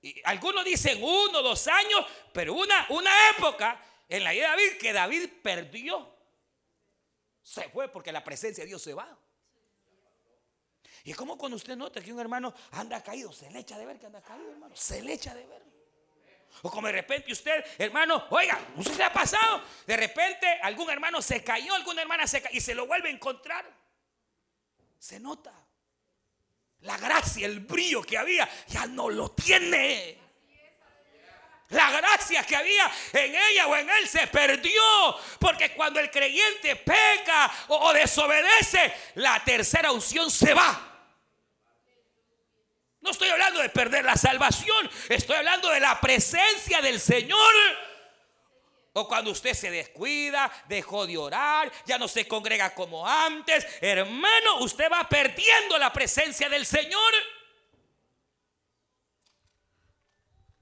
[0.00, 4.78] Y algunos dicen uno, dos años, pero una, una época en la vida de David
[4.80, 6.16] que David perdió.
[7.42, 9.18] Se fue porque la presencia de Dios se va.
[11.04, 13.98] Y como cuando usted nota que un hermano anda caído, se le echa de ver
[13.98, 14.74] que anda caído, hermano.
[14.76, 15.62] Se le echa de ver.
[16.62, 19.62] O como de repente usted, hermano, oiga, no se ha pasado.
[19.86, 23.12] De repente algún hermano se cayó, alguna hermana se cayó y se lo vuelve a
[23.12, 23.64] encontrar.
[24.98, 25.52] Se nota.
[26.80, 30.18] La gracia, el brillo que había, ya no lo tiene.
[31.70, 34.82] La gracia que había en ella o en él se perdió.
[35.40, 40.91] Porque cuando el creyente peca o desobedece, la tercera unción se va.
[43.02, 47.38] No estoy hablando de perder la salvación, estoy hablando de la presencia del Señor.
[48.94, 53.66] O cuando usted se descuida, dejó de orar, ya no se congrega como antes.
[53.80, 57.12] Hermano, usted va perdiendo la presencia del Señor.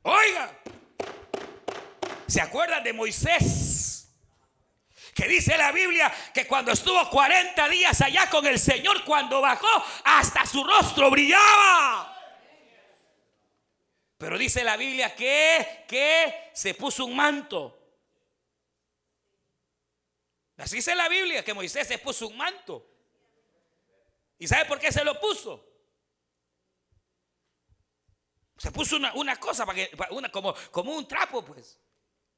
[0.02, 0.58] Oiga,
[2.26, 4.08] ¿se acuerdan de Moisés?
[5.14, 9.84] Que dice la Biblia que cuando estuvo 40 días allá con el Señor, cuando bajó,
[10.04, 12.09] hasta su rostro brillaba.
[14.20, 17.74] Pero dice la Biblia que, que se puso un manto.
[20.58, 22.86] Así dice la Biblia que Moisés se puso un manto.
[24.38, 25.66] ¿Y sabe por qué se lo puso?
[28.58, 31.80] Se puso una, cosa para que, una, como, como un trapo, pues.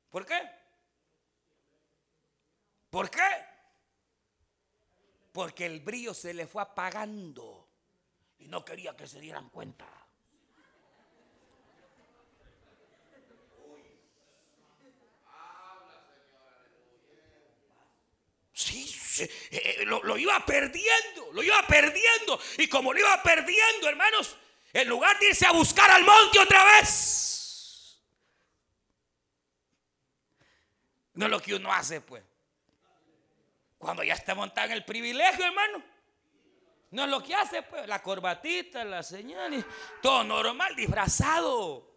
[0.09, 0.41] ¿Por qué?
[2.91, 3.45] ¿Por qué?
[5.33, 7.69] Porque el brillo se le fue apagando
[8.39, 10.02] y no quería que se dieran cuenta.
[18.71, 22.41] Eh, eh, lo, iba perdiendo, lo iba perdiendo.
[22.59, 24.37] Y como lo iba perdiendo, hermanos,
[24.73, 28.01] en lugar de irse a buscar al monte otra vez,
[31.15, 32.23] no es lo que uno hace, pues.
[33.79, 35.83] Cuando ya está montado en el privilegio, hermano.
[36.93, 39.65] No es lo que hace, pues, la corbatita, la señal,
[40.01, 41.92] todo normal, disfrazado.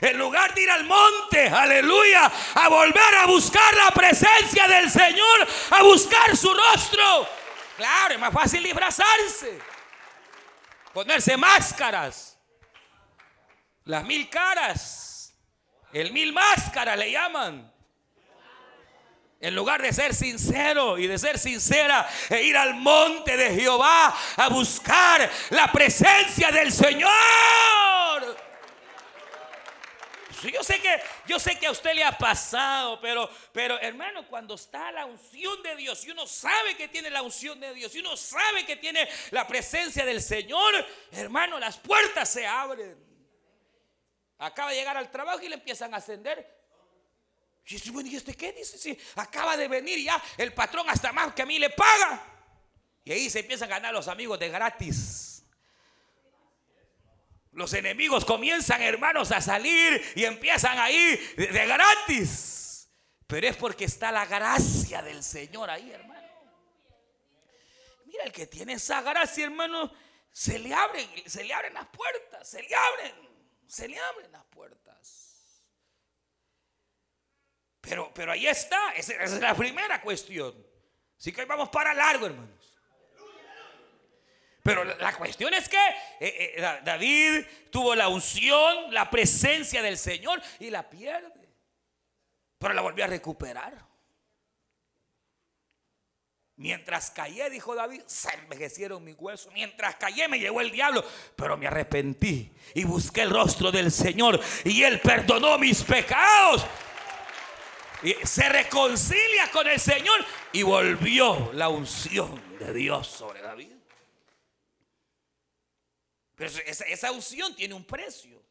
[0.00, 5.46] En lugar de ir al monte, aleluya, a volver a buscar la presencia del Señor,
[5.70, 7.28] a buscar su rostro.
[7.76, 9.58] Claro, es más fácil disfrazarse,
[10.92, 12.38] ponerse máscaras,
[13.84, 15.34] las mil caras,
[15.92, 17.72] el mil máscaras le llaman.
[19.40, 24.14] En lugar de ser sincero y de ser sincera e ir al monte de Jehová
[24.36, 27.10] a buscar la presencia del Señor.
[30.50, 34.54] Yo sé que yo sé que a usted le ha pasado, pero pero hermano, cuando
[34.54, 38.00] está la unción de Dios y uno sabe que tiene la unción de Dios y
[38.00, 40.74] uno sabe que tiene la presencia del Señor,
[41.12, 42.96] hermano, las puertas se abren.
[44.38, 46.62] Acaba de llegar al trabajo y le empiezan a ascender
[47.66, 48.52] y dice, bueno, ¿y este qué?
[48.52, 52.22] Dice, sí, acaba de venir ya el patrón hasta más que a mí le paga.
[53.04, 55.31] Y ahí se empiezan a ganar los amigos de gratis.
[57.52, 62.88] Los enemigos comienzan, hermanos, a salir y empiezan ahí de, de gratis.
[63.26, 66.28] Pero es porque está la gracia del Señor ahí, hermano.
[68.06, 69.92] Mira, el que tiene esa gracia, hermano,
[70.30, 73.14] se le abren, se le abren las puertas, se le abren,
[73.66, 75.32] se le abren las puertas.
[77.82, 80.54] Pero, pero ahí está, esa, es la primera cuestión.
[81.18, 82.61] Así que hoy vamos para largo, hermanos.
[84.62, 85.76] Pero la cuestión es que
[86.20, 91.48] eh, eh, David tuvo la unción, la presencia del Señor y la pierde.
[92.58, 93.92] Pero la volvió a recuperar.
[96.56, 99.52] Mientras callé, dijo David, se envejecieron mis huesos.
[99.52, 101.04] Mientras callé me llegó el diablo,
[101.34, 106.64] pero me arrepentí y busqué el rostro del Señor y Él perdonó mis pecados
[108.24, 113.81] se reconcilia con el Señor y volvió la unción de Dios sobre David.
[116.42, 118.42] Pero esa, unción tiene un precio.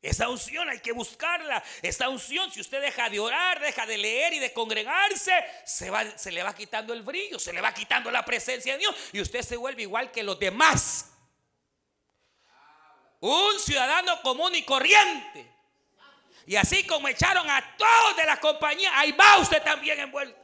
[0.00, 1.62] Esa unción hay que buscarla.
[1.82, 5.30] Esa unción, si usted deja de orar, deja de leer y de congregarse,
[5.66, 8.78] se, va, se le va quitando el brillo, se le va quitando la presencia de
[8.78, 11.12] Dios y usted se vuelve igual que los demás.
[13.20, 15.52] Un ciudadano común y corriente.
[16.46, 20.40] Y así como echaron a todos de la compañía, ahí va usted también envuelto.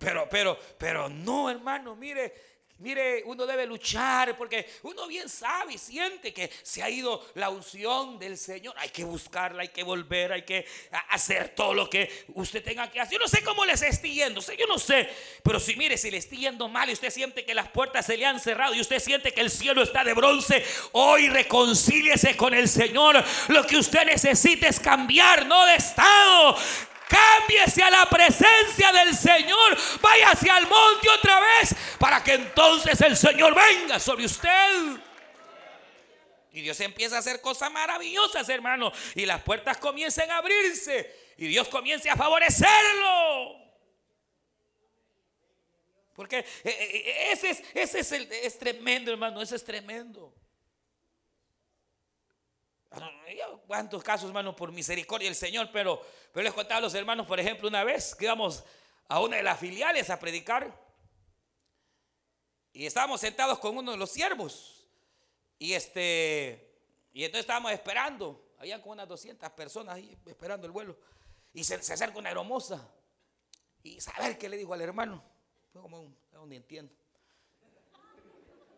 [0.00, 2.32] Pero, pero, pero no, hermano, mire,
[2.80, 7.50] Mire, uno debe luchar porque uno bien sabe y siente que se ha ido la
[7.50, 8.74] unción del Señor.
[8.78, 10.66] Hay que buscarla, hay que volver, hay que
[11.10, 13.12] hacer todo lo que usted tenga que hacer.
[13.12, 15.10] Yo no sé cómo les esté yendo, yo no sé.
[15.42, 18.16] Pero si mire, si le está yendo mal y usted siente que las puertas se
[18.16, 22.54] le han cerrado y usted siente que el cielo está de bronce, hoy reconcíliese con
[22.54, 23.22] el Señor.
[23.48, 26.56] Lo que usted necesita es cambiar, no de estado.
[27.10, 29.76] Cámbiese a la presencia del Señor.
[30.00, 35.00] Vaya hacia el monte otra vez para que entonces el Señor venga sobre usted.
[36.52, 38.92] Y Dios empieza a hacer cosas maravillosas, hermano.
[39.14, 41.34] Y las puertas comiencen a abrirse.
[41.36, 43.56] Y Dios comience a favorecerlo.
[46.14, 49.40] Porque eh, eh, ese es, ese es, el, es tremendo, hermano.
[49.40, 50.34] Ese es tremendo.
[53.66, 55.70] ¿Cuántos casos, hermano, por misericordia del Señor?
[55.72, 58.64] Pero, pero les contaba a los hermanos, por ejemplo, una vez que íbamos
[59.08, 60.76] a una de las filiales a predicar
[62.72, 64.88] y estábamos sentados con uno de los siervos
[65.58, 66.68] y este
[67.12, 70.96] y entonces estábamos esperando, había como unas 200 personas ahí esperando el vuelo
[71.52, 72.88] y se, acerca una hermosa
[73.82, 75.22] y saber qué le dijo al hermano,
[75.72, 76.92] fue como un, no entiendo.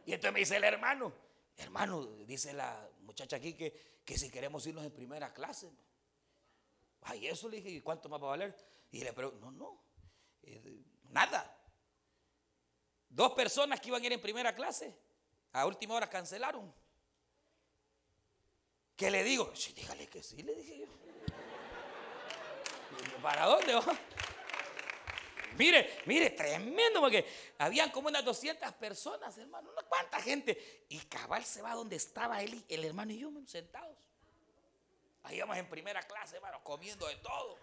[0.06, 1.12] Y entonces me dice el hermano,
[1.56, 5.70] hermano, dice la muchacha aquí que que si queremos irnos en primera clase.
[7.02, 8.56] Ay, eso le dije, ¿y cuánto más va a valer?
[8.90, 9.82] Y le pregunto, no, no,
[10.42, 11.58] eh, nada.
[13.08, 14.96] Dos personas que iban a ir en primera clase,
[15.52, 16.72] a última hora cancelaron.
[18.96, 19.54] ¿Qué le digo?
[19.54, 20.86] Sí, dígale que sí, le dije yo.
[23.20, 23.98] ¿Para dónde va?
[25.56, 27.26] Mire, mire, tremendo, porque
[27.58, 29.82] habían como unas 200 personas, hermano, ¿no?
[29.88, 30.86] ¿Cuánta gente?
[30.88, 33.96] Y cabal se va donde estaba él, el hermano y yo, sentados.
[35.24, 37.58] Ahí vamos en primera clase, hermano, comiendo de todo.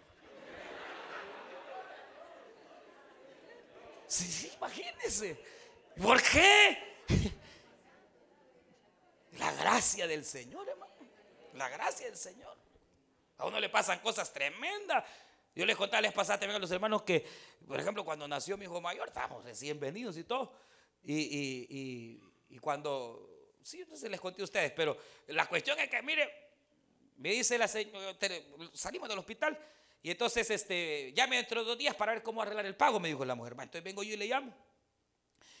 [4.06, 5.40] Sí, sí, imagínense.
[6.00, 6.96] ¿Por qué?
[9.38, 10.92] La gracia del Señor, hermano.
[11.54, 12.56] La gracia del Señor.
[13.38, 15.04] A uno le pasan cosas tremendas.
[15.54, 17.26] Yo les contaba, les pasaba también a los hermanos que,
[17.66, 20.54] por ejemplo, cuando nació mi hijo mayor, estábamos recién venidos y todo.
[21.02, 22.18] Y,
[22.60, 24.96] cuando, sí, no se les conté a ustedes, pero
[25.28, 26.30] la cuestión es que, mire,
[27.16, 28.16] me dice la señora,
[28.72, 29.58] salimos del hospital
[30.02, 33.08] y entonces este, llame dentro de dos días para ver cómo arreglar el pago, me
[33.08, 33.52] dijo la mujer.
[33.52, 34.54] Entonces vengo yo y le llamo.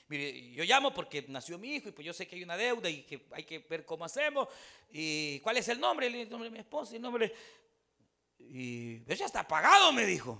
[0.08, 2.88] Mire, yo llamo porque nació mi hijo y pues yo sé que hay una deuda
[2.88, 4.48] y que hay que ver cómo hacemos.
[4.90, 6.06] ¿Y cuál es el nombre?
[6.06, 7.32] El nombre de mi esposa, el nombre.
[8.48, 10.38] Y eso ya está pagado, me dijo.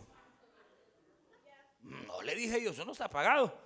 [1.83, 3.57] No le dije yo, eso no está pagado.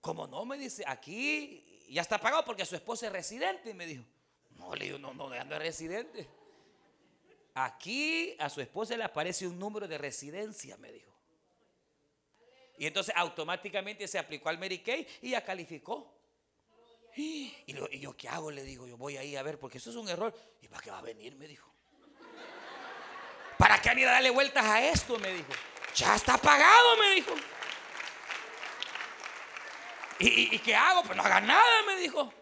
[0.00, 0.44] ¿Cómo no?
[0.44, 4.04] Me dice, aquí ya está pagado porque su esposa es residente, me dijo.
[4.50, 6.28] No, le digo, no, no, no es residente.
[7.54, 11.12] Aquí a su esposa le aparece un número de residencia, me dijo.
[12.78, 16.12] Y entonces automáticamente se aplicó al Mary Kay y ya calificó.
[17.16, 17.54] Y,
[17.98, 18.50] yo, ¿qué hago?
[18.50, 20.34] Le digo, yo voy ahí a ver, porque eso es un error.
[20.60, 21.34] ¿Y para qué va a venir?
[21.36, 21.72] Me dijo.
[23.58, 25.18] ¿Para qué han ido a darle vueltas a esto?
[25.18, 25.52] Me dijo.
[25.94, 27.34] Ya está pagado, me dijo.
[30.18, 31.02] ¿Y, qué hago?
[31.02, 32.32] Pues no haga nada, me dijo.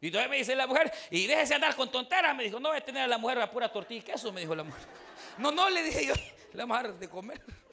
[0.00, 2.34] Y entonces me dice la mujer, y déjese andar con tonteras.
[2.36, 4.40] Me dijo, no voy a tener a la mujer a pura tortilla y queso, me
[4.40, 4.82] dijo la mujer.
[5.38, 6.14] No, no, le dije yo,
[6.54, 7.42] la mujer de comer.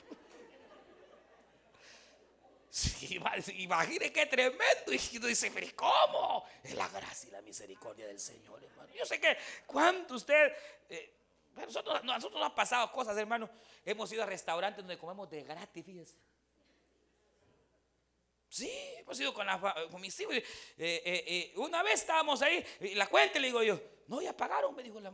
[2.70, 3.20] Sí,
[3.58, 4.91] imagine qué tremendo.
[4.91, 6.43] Y dice, pero ¿cómo?
[6.64, 8.91] Es la gracia y la misericordia del Señor, hermano.
[8.95, 9.38] Yo sé que
[9.68, 10.51] cuando usted...
[10.89, 11.14] Eh,
[11.56, 13.49] nosotros, nosotros nos han pasado cosas, hermano.
[13.86, 16.16] Hemos ido a restaurantes donde comemos de gratis, fíjese.
[18.49, 19.47] Sí, hemos ido con,
[19.89, 20.36] con mis hijos.
[20.36, 20.43] Eh,
[20.78, 24.76] eh, eh, una vez estábamos ahí, y la cuenta le digo yo, no, ya pagaron,
[24.76, 25.10] me dijo la,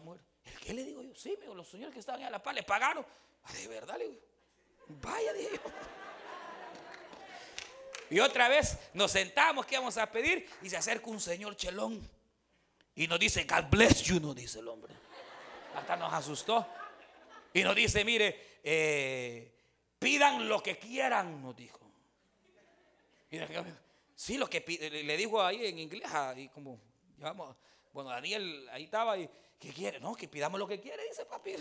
[0.00, 0.20] mujer.
[0.44, 1.14] ¿El qué le digo yo?
[1.14, 3.06] Sí, me dijo, los señores que estaban ahí a la paz le pagaron.
[3.44, 4.20] Ah, de verdad, le digo,
[4.88, 5.70] vaya, dije yo.
[8.10, 10.46] Y otra vez nos sentamos, ¿qué vamos a pedir?
[10.62, 12.06] Y se acerca un señor chelón.
[12.94, 14.94] Y nos dice, God bless you, nos dice el hombre.
[15.74, 16.66] Hasta nos asustó.
[17.52, 18.60] Y nos dice, mire,
[19.98, 21.80] pidan lo que quieran, nos dijo.
[23.30, 23.38] Y
[24.14, 24.60] sí, lo que
[25.04, 26.80] le dijo ahí en inglés, y como,
[27.18, 27.56] vamos,
[27.92, 30.00] bueno, Daniel ahí estaba y, ¿qué quiere?
[30.00, 31.56] No, que pidamos lo que quiere, dice papi.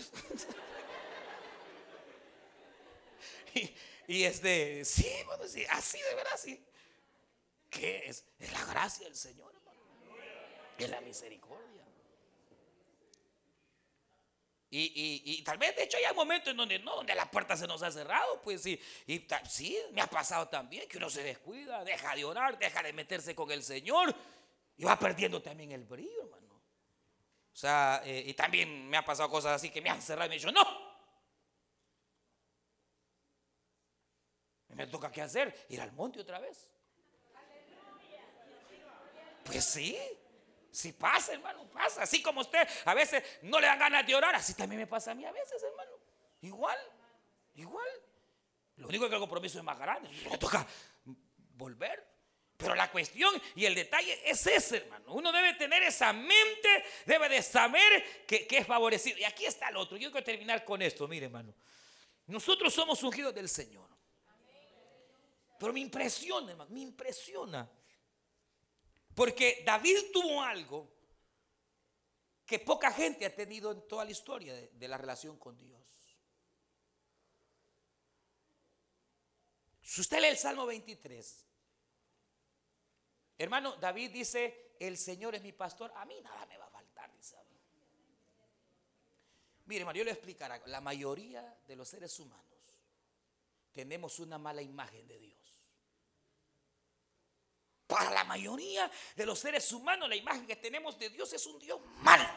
[4.07, 6.63] y, este, sí, bueno, sí, así de verdad, sí.
[7.69, 8.23] ¿Qué es?
[8.39, 9.53] Es la gracia del Señor.
[10.77, 11.76] Es la misericordia.
[14.69, 17.81] Y, tal vez, de hecho, hay momentos en donde no, donde la puerta se nos
[17.83, 18.79] ha cerrado, pues sí.
[19.05, 22.91] Y sí, me ha pasado también que uno se descuida, deja de orar, deja de
[22.91, 24.13] meterse con el Señor
[24.75, 26.55] y va perdiendo también el brillo, hermano.
[26.55, 30.29] O sea, eh, y también me ha pasado cosas así que me han cerrado y
[30.29, 30.97] me han dicho, no.
[34.69, 36.69] Y me toca qué hacer, ir al monte otra vez.
[39.45, 39.97] Pues sí.
[40.71, 42.03] Si pasa, hermano, pasa.
[42.03, 45.11] Así como usted a veces no le dan ganas de orar, así también me pasa
[45.11, 45.91] a mí a veces, hermano.
[46.41, 46.77] Igual,
[47.55, 47.87] igual.
[48.77, 50.09] Lo único que el compromiso es más grande.
[50.29, 50.65] Me toca
[51.55, 52.05] volver.
[52.57, 55.13] Pero la cuestión y el detalle es ese, hermano.
[55.13, 59.17] Uno debe tener esa mente, debe de saber que, que es favorecido.
[59.19, 59.95] Y aquí está el otro.
[59.95, 61.53] Yo quiero terminar con esto, mire, hermano.
[62.25, 63.87] Nosotros somos ungidos del Señor.
[65.59, 67.69] Pero me impresiona, hermano, me impresiona
[69.17, 70.87] porque David tuvo algo
[72.45, 75.81] que poca gente ha tenido en toda la historia de, la relación con Dios.
[79.81, 81.45] Si usted lee el Salmo 23,
[83.39, 87.11] hermano, David dice, el Señor es mi pastor, a mí nada me va a faltar,
[87.11, 87.37] dice.
[89.65, 92.45] Mire, hermano, yo le explicaré, la mayoría de los seres humanos
[93.73, 95.36] tenemos una mala imagen de Dios.
[98.27, 102.29] Mayoría de los seres humanos, la imagen que tenemos de Dios es un Dios malo,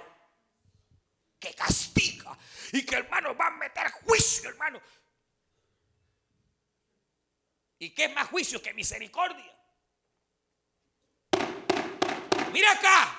[1.38, 2.36] que castiga
[2.72, 4.80] y que hermano va a meter juicio, hermano.
[7.78, 9.57] ¿Y qué es más juicio que misericordia?
[12.53, 13.16] Mira acá.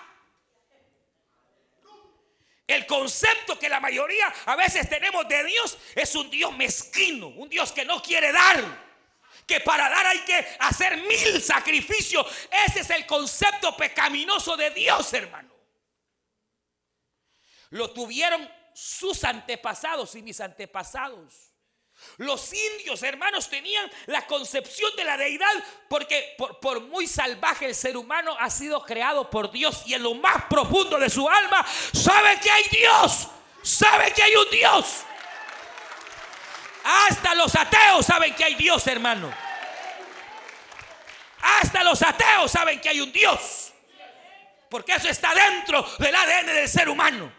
[2.67, 7.49] El concepto que la mayoría a veces tenemos de Dios es un Dios mezquino, un
[7.49, 8.90] Dios que no quiere dar
[9.45, 12.25] que para dar hay que hacer mil sacrificios.
[12.67, 15.51] Ese es el concepto pecaminoso de Dios, hermano.
[17.71, 21.51] Lo tuvieron sus antepasados y mis antepasados.
[22.17, 25.51] Los indios, hermanos, tenían la concepción de la deidad
[25.87, 30.15] porque por, muy salvaje el ser humano ha sido creado por Dios y en lo
[30.15, 33.27] más profundo de su alma sabe que hay Dios,
[33.61, 35.03] sabe que hay un Dios.
[36.83, 39.31] Hasta los ateos saben que hay Dios, hermano.
[41.41, 43.71] Hasta los ateos saben que hay un Dios.
[44.69, 47.31] Porque eso está dentro del ADN del ser humano.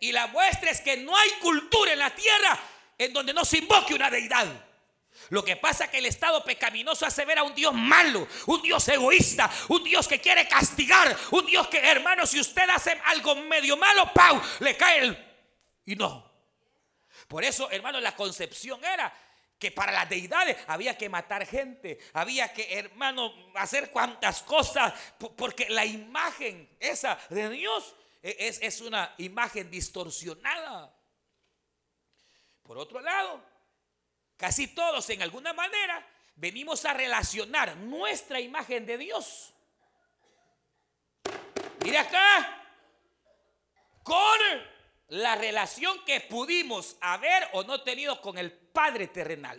[0.00, 2.58] Y la muestra es que no hay cultura en la tierra
[2.96, 4.46] en donde no se invoque una deidad.
[5.30, 8.62] Lo que pasa es que el estado pecaminoso hace ver a un Dios malo, un
[8.62, 13.34] Dios egoísta, un Dios que quiere castigar, un Dios que, hermano, si usted hace algo
[13.34, 14.40] medio malo, ¡pau!
[14.60, 15.26] Le cae el...
[15.84, 16.27] Y no.
[17.28, 19.12] Por eso, hermano, la concepción era
[19.58, 24.94] que para las deidades había que matar gente, había que, hermano, hacer cuantas cosas,
[25.36, 30.94] porque la imagen esa de Dios e, es, es una imagen distorsionada.
[32.62, 33.42] Por otro lado,
[34.36, 36.06] casi todos en alguna manera
[36.36, 39.52] venimos a relacionar nuestra imagen de Dios.
[41.80, 42.64] Mira acá,
[44.02, 44.38] con
[45.08, 49.58] la relación que pudimos haber o no tenido con el Padre terrenal.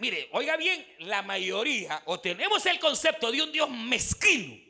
[0.00, 4.64] mire, oiga bien, la mayoría o tenemos el concepto de un Dios mezquino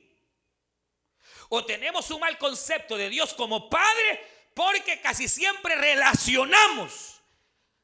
[1.48, 7.20] o tenemos un mal concepto de Dios como Padre porque casi siempre relacionamos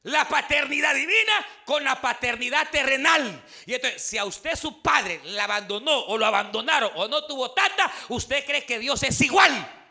[0.03, 3.45] la paternidad divina con la paternidad terrenal.
[3.65, 7.51] Y entonces, si a usted su padre le abandonó o lo abandonaron o no tuvo
[7.51, 9.82] tata, usted cree que Dios es igual.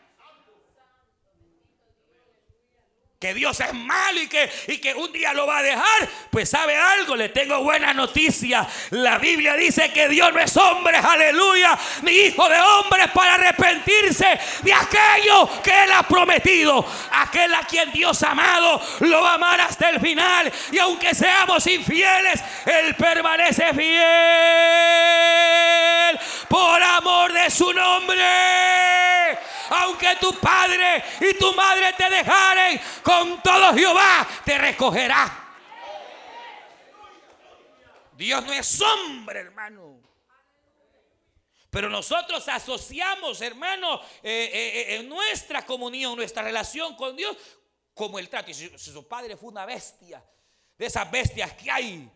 [3.23, 6.49] Que Dios es malo y que, y que un día lo va a dejar, pues
[6.49, 8.67] sabe algo, le tengo buena noticia.
[8.89, 14.27] La Biblia dice que Dios no es hombre, aleluya, ni hijo de hombre para arrepentirse
[14.61, 16.85] de aquello que Él ha prometido.
[17.13, 20.51] Aquel a quien Dios ha amado lo va a amar hasta el final.
[20.73, 24.03] Y aunque seamos infieles, Él permanece fiel
[26.49, 28.21] por amor de su nombre
[29.69, 32.79] aunque tu padre y tu madre te dejaren,
[33.13, 35.39] con todo Jehová te recogerá.
[38.13, 40.01] Dios no es hombre, hermano.
[41.69, 47.35] Pero nosotros asociamos, hermano, eh, eh, eh, en nuestra comunión, nuestra relación con Dios,
[47.95, 48.51] como el trato.
[48.51, 50.23] Y si, su padre fue una bestia,
[50.77, 52.11] de esas bestias que hay,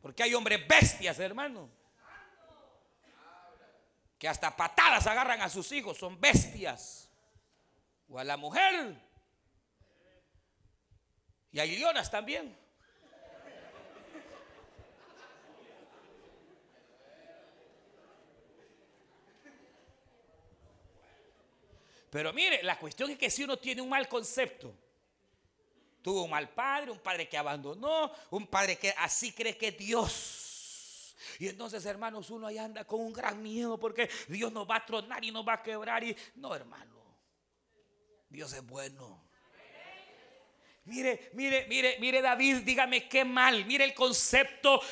[0.00, 1.68] porque hay hombres bestias, hermano
[4.24, 7.10] que hasta patadas agarran a sus hijos, son bestias.
[8.08, 8.96] O a la mujer.
[11.54, 12.54] Y hay leonas también.
[22.10, 24.76] Pero mire, la cuestión es que si uno tiene un mal concepto,
[26.02, 30.42] tuvo un mal padre, un padre que abandonó, un padre que así cree que Dios
[31.38, 34.86] y entonces, hermanos, uno ahí anda con un gran miedo porque Dios nos va a
[34.86, 36.04] tronar y nos va a quebrar.
[36.04, 37.18] Y no, hermano,
[38.28, 39.28] Dios es bueno.
[40.86, 43.64] Mire, mire, mire, mire David, dígame qué mal.
[43.64, 44.82] Mire el concepto.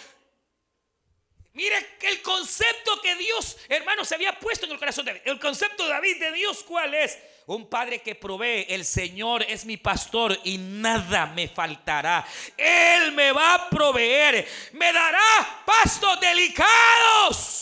[1.55, 5.29] Mire el concepto que Dios, hermano, se había puesto en el corazón de David.
[5.29, 7.19] El concepto de David de Dios, ¿cuál es?
[7.47, 12.27] Un padre que provee, el Señor es mi pastor y nada me faltará.
[12.57, 17.59] Él me va a proveer, me dará pastos delicados.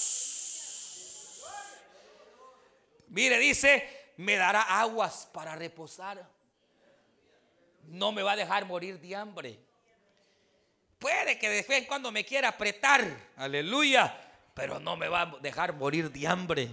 [3.08, 6.39] Mire, dice, me dará aguas para reposar.
[7.90, 9.58] No me va a dejar morir de hambre.
[10.98, 13.04] Puede que de vez en cuando me quiera apretar,
[13.36, 14.16] aleluya,
[14.54, 16.70] pero no me va a dejar morir de hambre.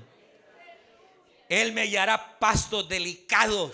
[1.49, 3.71] Él me hallará pastos delicados.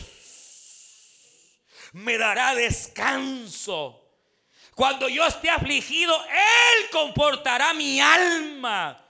[1.92, 4.00] Me dará descanso.
[4.74, 9.06] Cuando yo esté afligido, Él comportará mi alma.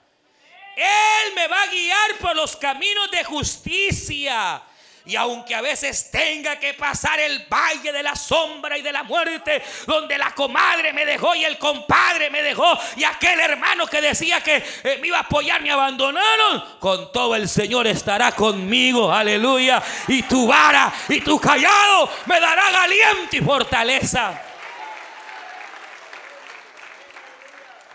[0.76, 4.64] Él me va a guiar por los caminos de justicia
[5.06, 9.04] y aunque a veces tenga que pasar el valle de la sombra y de la
[9.04, 14.02] muerte, donde la comadre me dejó y el compadre me dejó, y aquel hermano que
[14.02, 19.12] decía que eh, me iba a apoyar me abandonaron, con todo el Señor estará conmigo,
[19.12, 19.82] aleluya.
[20.08, 24.42] Y tu vara y tu callado me darán aliento y fortaleza.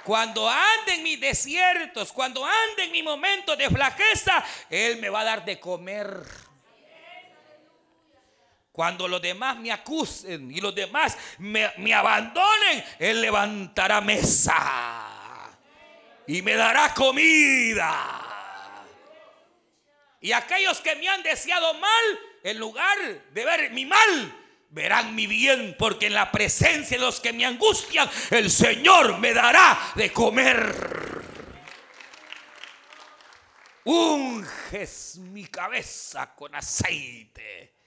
[0.04, 5.20] Cuando ande en mis desiertos, cuando ande en mi momento de flaqueza, Él me va
[5.20, 6.47] a dar de comer.
[8.78, 15.50] Cuando los demás me acusen y los demás me, abandonen, Él levantará mesa
[16.28, 18.86] y me dará comida.
[20.20, 22.96] Y aquellos que me han deseado mal, en lugar
[23.32, 24.32] de ver mi mal,
[24.70, 29.34] verán mi bien, porque en la presencia de los que me angustian, el Señor me
[29.34, 31.24] dará de comer.
[33.82, 37.77] Unges mi cabeza con aceite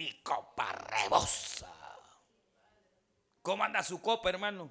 [0.00, 1.70] mi copa rebosa.
[3.42, 4.70] ¿Cómo anda su copa, hermano?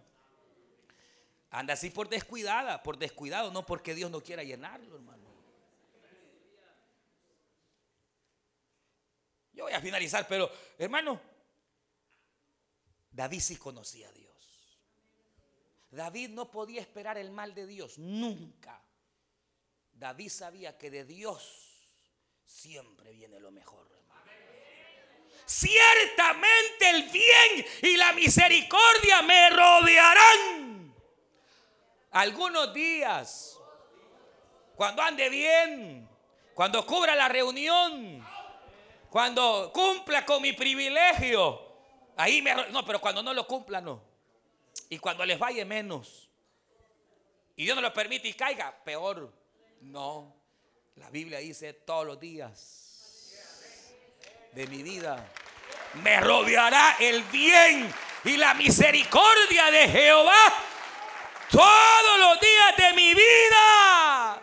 [1.52, 5.30] Anda así por descuidada, por descuidado, no porque Dios no quiera llenarlo, hermano.
[9.54, 10.50] Yo voy a finalizar, pero
[10.80, 11.22] hermano,
[13.12, 14.80] David sí conocía a Dios.
[15.92, 18.82] David no podía esperar el mal de Dios, nunca.
[19.94, 21.94] David sabía que de Dios
[22.48, 23.99] siempre viene lo mejor.
[25.50, 30.94] Ciertamente el bien y la misericordia me rodearán.
[32.12, 33.58] Algunos días,
[34.76, 36.08] cuando ande bien,
[36.54, 38.24] cuando cubra la reunión,
[39.10, 41.60] cuando cumpla con mi privilegio,
[42.16, 42.54] ahí me...
[42.70, 44.04] No, pero cuando no lo cumpla, no.
[44.88, 46.30] Y cuando les vaya menos.
[47.56, 49.34] Y Dios no lo permite y caiga, peor.
[49.82, 50.32] No.
[50.98, 52.89] La Biblia dice todos los días
[54.54, 55.26] de mi vida
[55.96, 57.94] me rodeará el bien
[58.24, 60.54] y la misericordia de Jehová
[61.50, 64.42] todos los días de mi vida.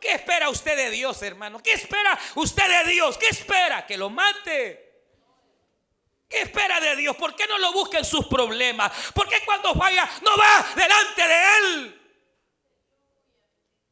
[0.00, 1.60] ¿Qué espera usted de Dios, hermano?
[1.62, 3.18] ¿Qué espera usted de Dios?
[3.18, 3.86] ¿Qué espera?
[3.86, 4.84] Que lo mate.
[6.28, 7.16] ¿Qué espera de Dios?
[7.16, 8.92] ¿Por qué no lo busca en sus problemas?
[9.12, 12.02] ¿Por qué cuando vaya no va delante de Él?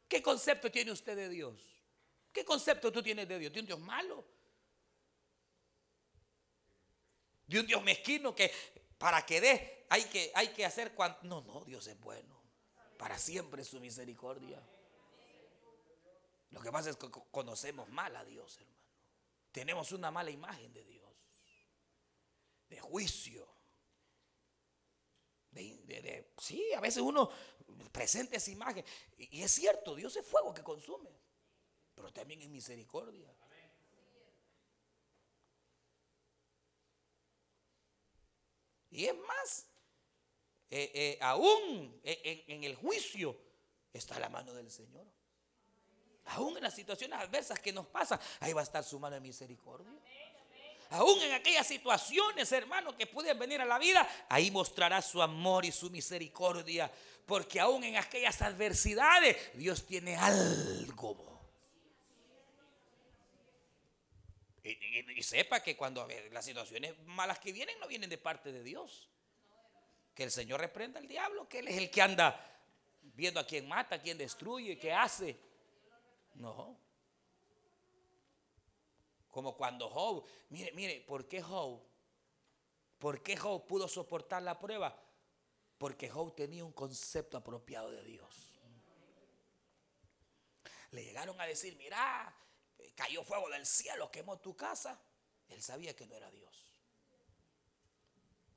[0.08, 1.60] ¿Qué concepto tiene usted de Dios?
[2.32, 3.52] ¿Qué concepto tú tienes de Dios?
[3.52, 4.33] ¿De un Dios malo?
[7.54, 8.50] ¿De un Dios mezquino que
[8.98, 11.20] para que dé hay que, hay que hacer cuando...
[11.22, 12.36] No, no, Dios es bueno.
[12.98, 14.60] Para siempre su misericordia.
[16.50, 18.82] Lo que pasa es que conocemos mal a Dios, hermano.
[19.52, 21.12] Tenemos una mala imagen de Dios.
[22.68, 23.48] De juicio.
[25.52, 27.30] De, sí, a veces uno
[27.92, 28.84] presenta esa imagen.
[29.16, 31.10] Y es cierto, Dios es fuego que consume.
[31.94, 33.32] Pero también es misericordia.
[38.94, 39.66] Y es más,
[40.70, 43.36] eh, eh, aún en, el juicio
[43.92, 45.04] está la mano del Señor.
[46.26, 49.20] Aún en las situaciones adversas que nos pasan, ahí va a estar su mano de
[49.20, 49.92] misericordia.
[50.90, 55.64] Aún en aquellas situaciones, hermano, que pueden venir a la vida, ahí mostrará su amor
[55.64, 56.88] y su misericordia.
[57.26, 61.33] Porque aún en aquellas adversidades, Dios tiene algo.
[64.64, 69.10] Y, sepa que cuando las situaciones malas que vienen no vienen de parte de Dios.
[70.14, 72.40] Que el Señor reprenda al diablo, que Él es el que anda
[73.02, 75.38] viendo a quién mata, a quién destruye, qué hace.
[76.34, 76.78] No.
[79.30, 81.82] Como cuando Job, mire, mire, ¿por qué Job?
[82.98, 84.98] ¿Por qué Job pudo soportar la prueba?
[85.76, 88.54] Porque Job tenía un concepto apropiado de Dios.
[90.92, 92.34] Le llegaron a decir, mira,
[92.94, 95.00] cayó fuego del cielo, quemó tu casa.
[95.48, 96.70] Él sabía que no era Dios.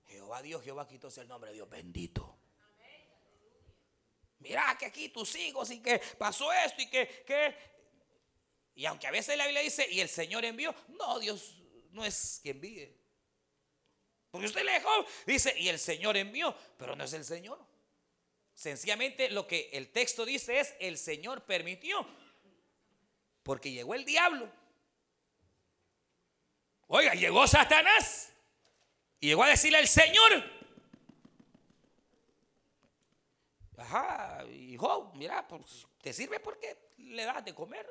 [0.07, 2.37] Jehová Dios, Jehová quitóse el nombre de Dios, bendito.
[4.39, 7.55] Mira que aquí tus hijos y que pasó esto y que, que,
[8.75, 11.57] y aunque a veces la Biblia dice, y el Señor envió, no, Dios
[11.91, 12.95] no es que envíe.
[14.29, 14.89] Porque usted le dejó,
[15.25, 17.59] dice, y el Señor envió, pero no es el Señor.
[18.53, 22.07] Sencillamente lo que el texto dice es, el Señor permitió.
[23.47, 24.51] Porque llegó el diablo.
[26.87, 28.33] Oiga, llegó Satanás.
[29.21, 30.43] Y llegó a decirle al Señor.
[33.77, 37.89] Ajá, y Job, mira, pues, te sirve porque le das de comer.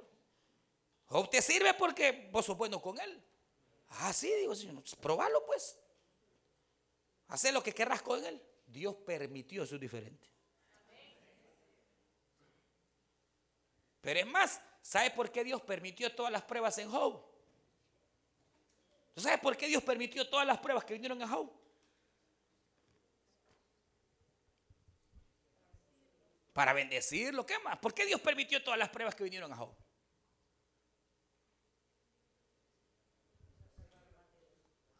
[1.06, 3.24] Job te sirve porque vos sos bueno con él.
[3.88, 5.78] Ah, sí, digo, pues, probalo pues.
[7.28, 8.42] Haz lo que querrás con él.
[8.66, 10.28] Dios permitió, eso es diferente.
[14.02, 17.20] Pero es más, ¿Sabe por qué Dios permitió todas las pruebas en Job?
[19.16, 21.50] ¿Sabe por qué Dios permitió todas las pruebas que vinieron a Job?
[26.52, 27.76] Para bendecirlo, ¿qué más?
[27.78, 29.74] ¿Por qué Dios permitió todas las pruebas que vinieron a Job?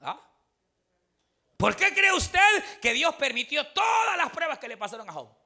[0.01, 0.20] ¿Ah?
[1.57, 5.45] ¿Por qué cree usted que Dios permitió todas las pruebas que le pasaron a Job?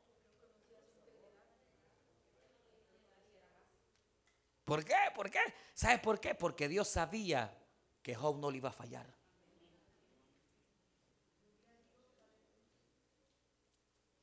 [4.70, 4.94] ¿Por qué?
[5.16, 5.40] ¿Por qué?
[5.74, 6.36] ¿Sabes por qué?
[6.36, 7.52] Porque Dios sabía
[8.00, 9.04] que Job no le iba a fallar.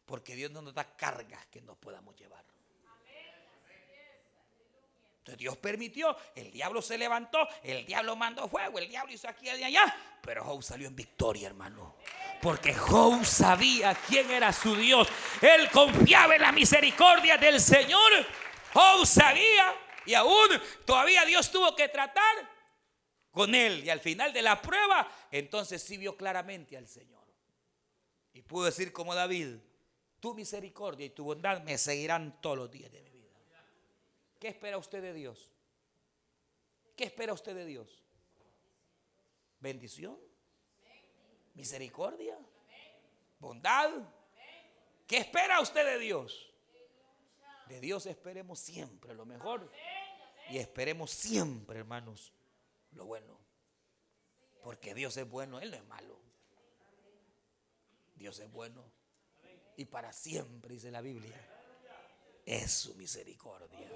[0.05, 2.45] Porque Dios no nos da cargas que nos podamos llevar.
[5.17, 9.47] Entonces Dios permitió, el diablo se levantó, el diablo mandó fuego, el diablo hizo aquí
[9.47, 11.97] y allá, pero Job salió en victoria, hermano.
[12.41, 15.09] Porque Job sabía quién era su Dios.
[15.41, 18.25] Él confiaba en la misericordia del Señor.
[18.73, 20.49] Job sabía y aún
[20.85, 22.49] todavía Dios tuvo que tratar
[23.31, 23.83] con él.
[23.85, 27.25] Y al final de la prueba, entonces sí vio claramente al Señor.
[28.33, 29.57] Y pudo decir como David,
[30.19, 33.29] tu misericordia y tu bondad me seguirán todos los días de mi vida.
[34.39, 35.51] ¿Qué espera usted de Dios?
[36.95, 38.03] ¿Qué espera usted de Dios?
[39.59, 40.17] ¿Bendición?
[41.57, 42.37] misericordia,
[43.39, 43.91] bondad.
[45.07, 46.53] ¿Qué espera usted de Dios?
[47.67, 49.69] De Dios esperemos siempre lo mejor.
[50.49, 52.31] Y esperemos siempre, hermanos,
[52.91, 53.37] lo bueno.
[54.63, 56.19] Porque Dios es bueno, Él no es malo.
[58.15, 58.83] Dios es bueno.
[59.75, 61.35] Y para siempre, dice la Biblia,
[62.45, 63.87] es su misericordia.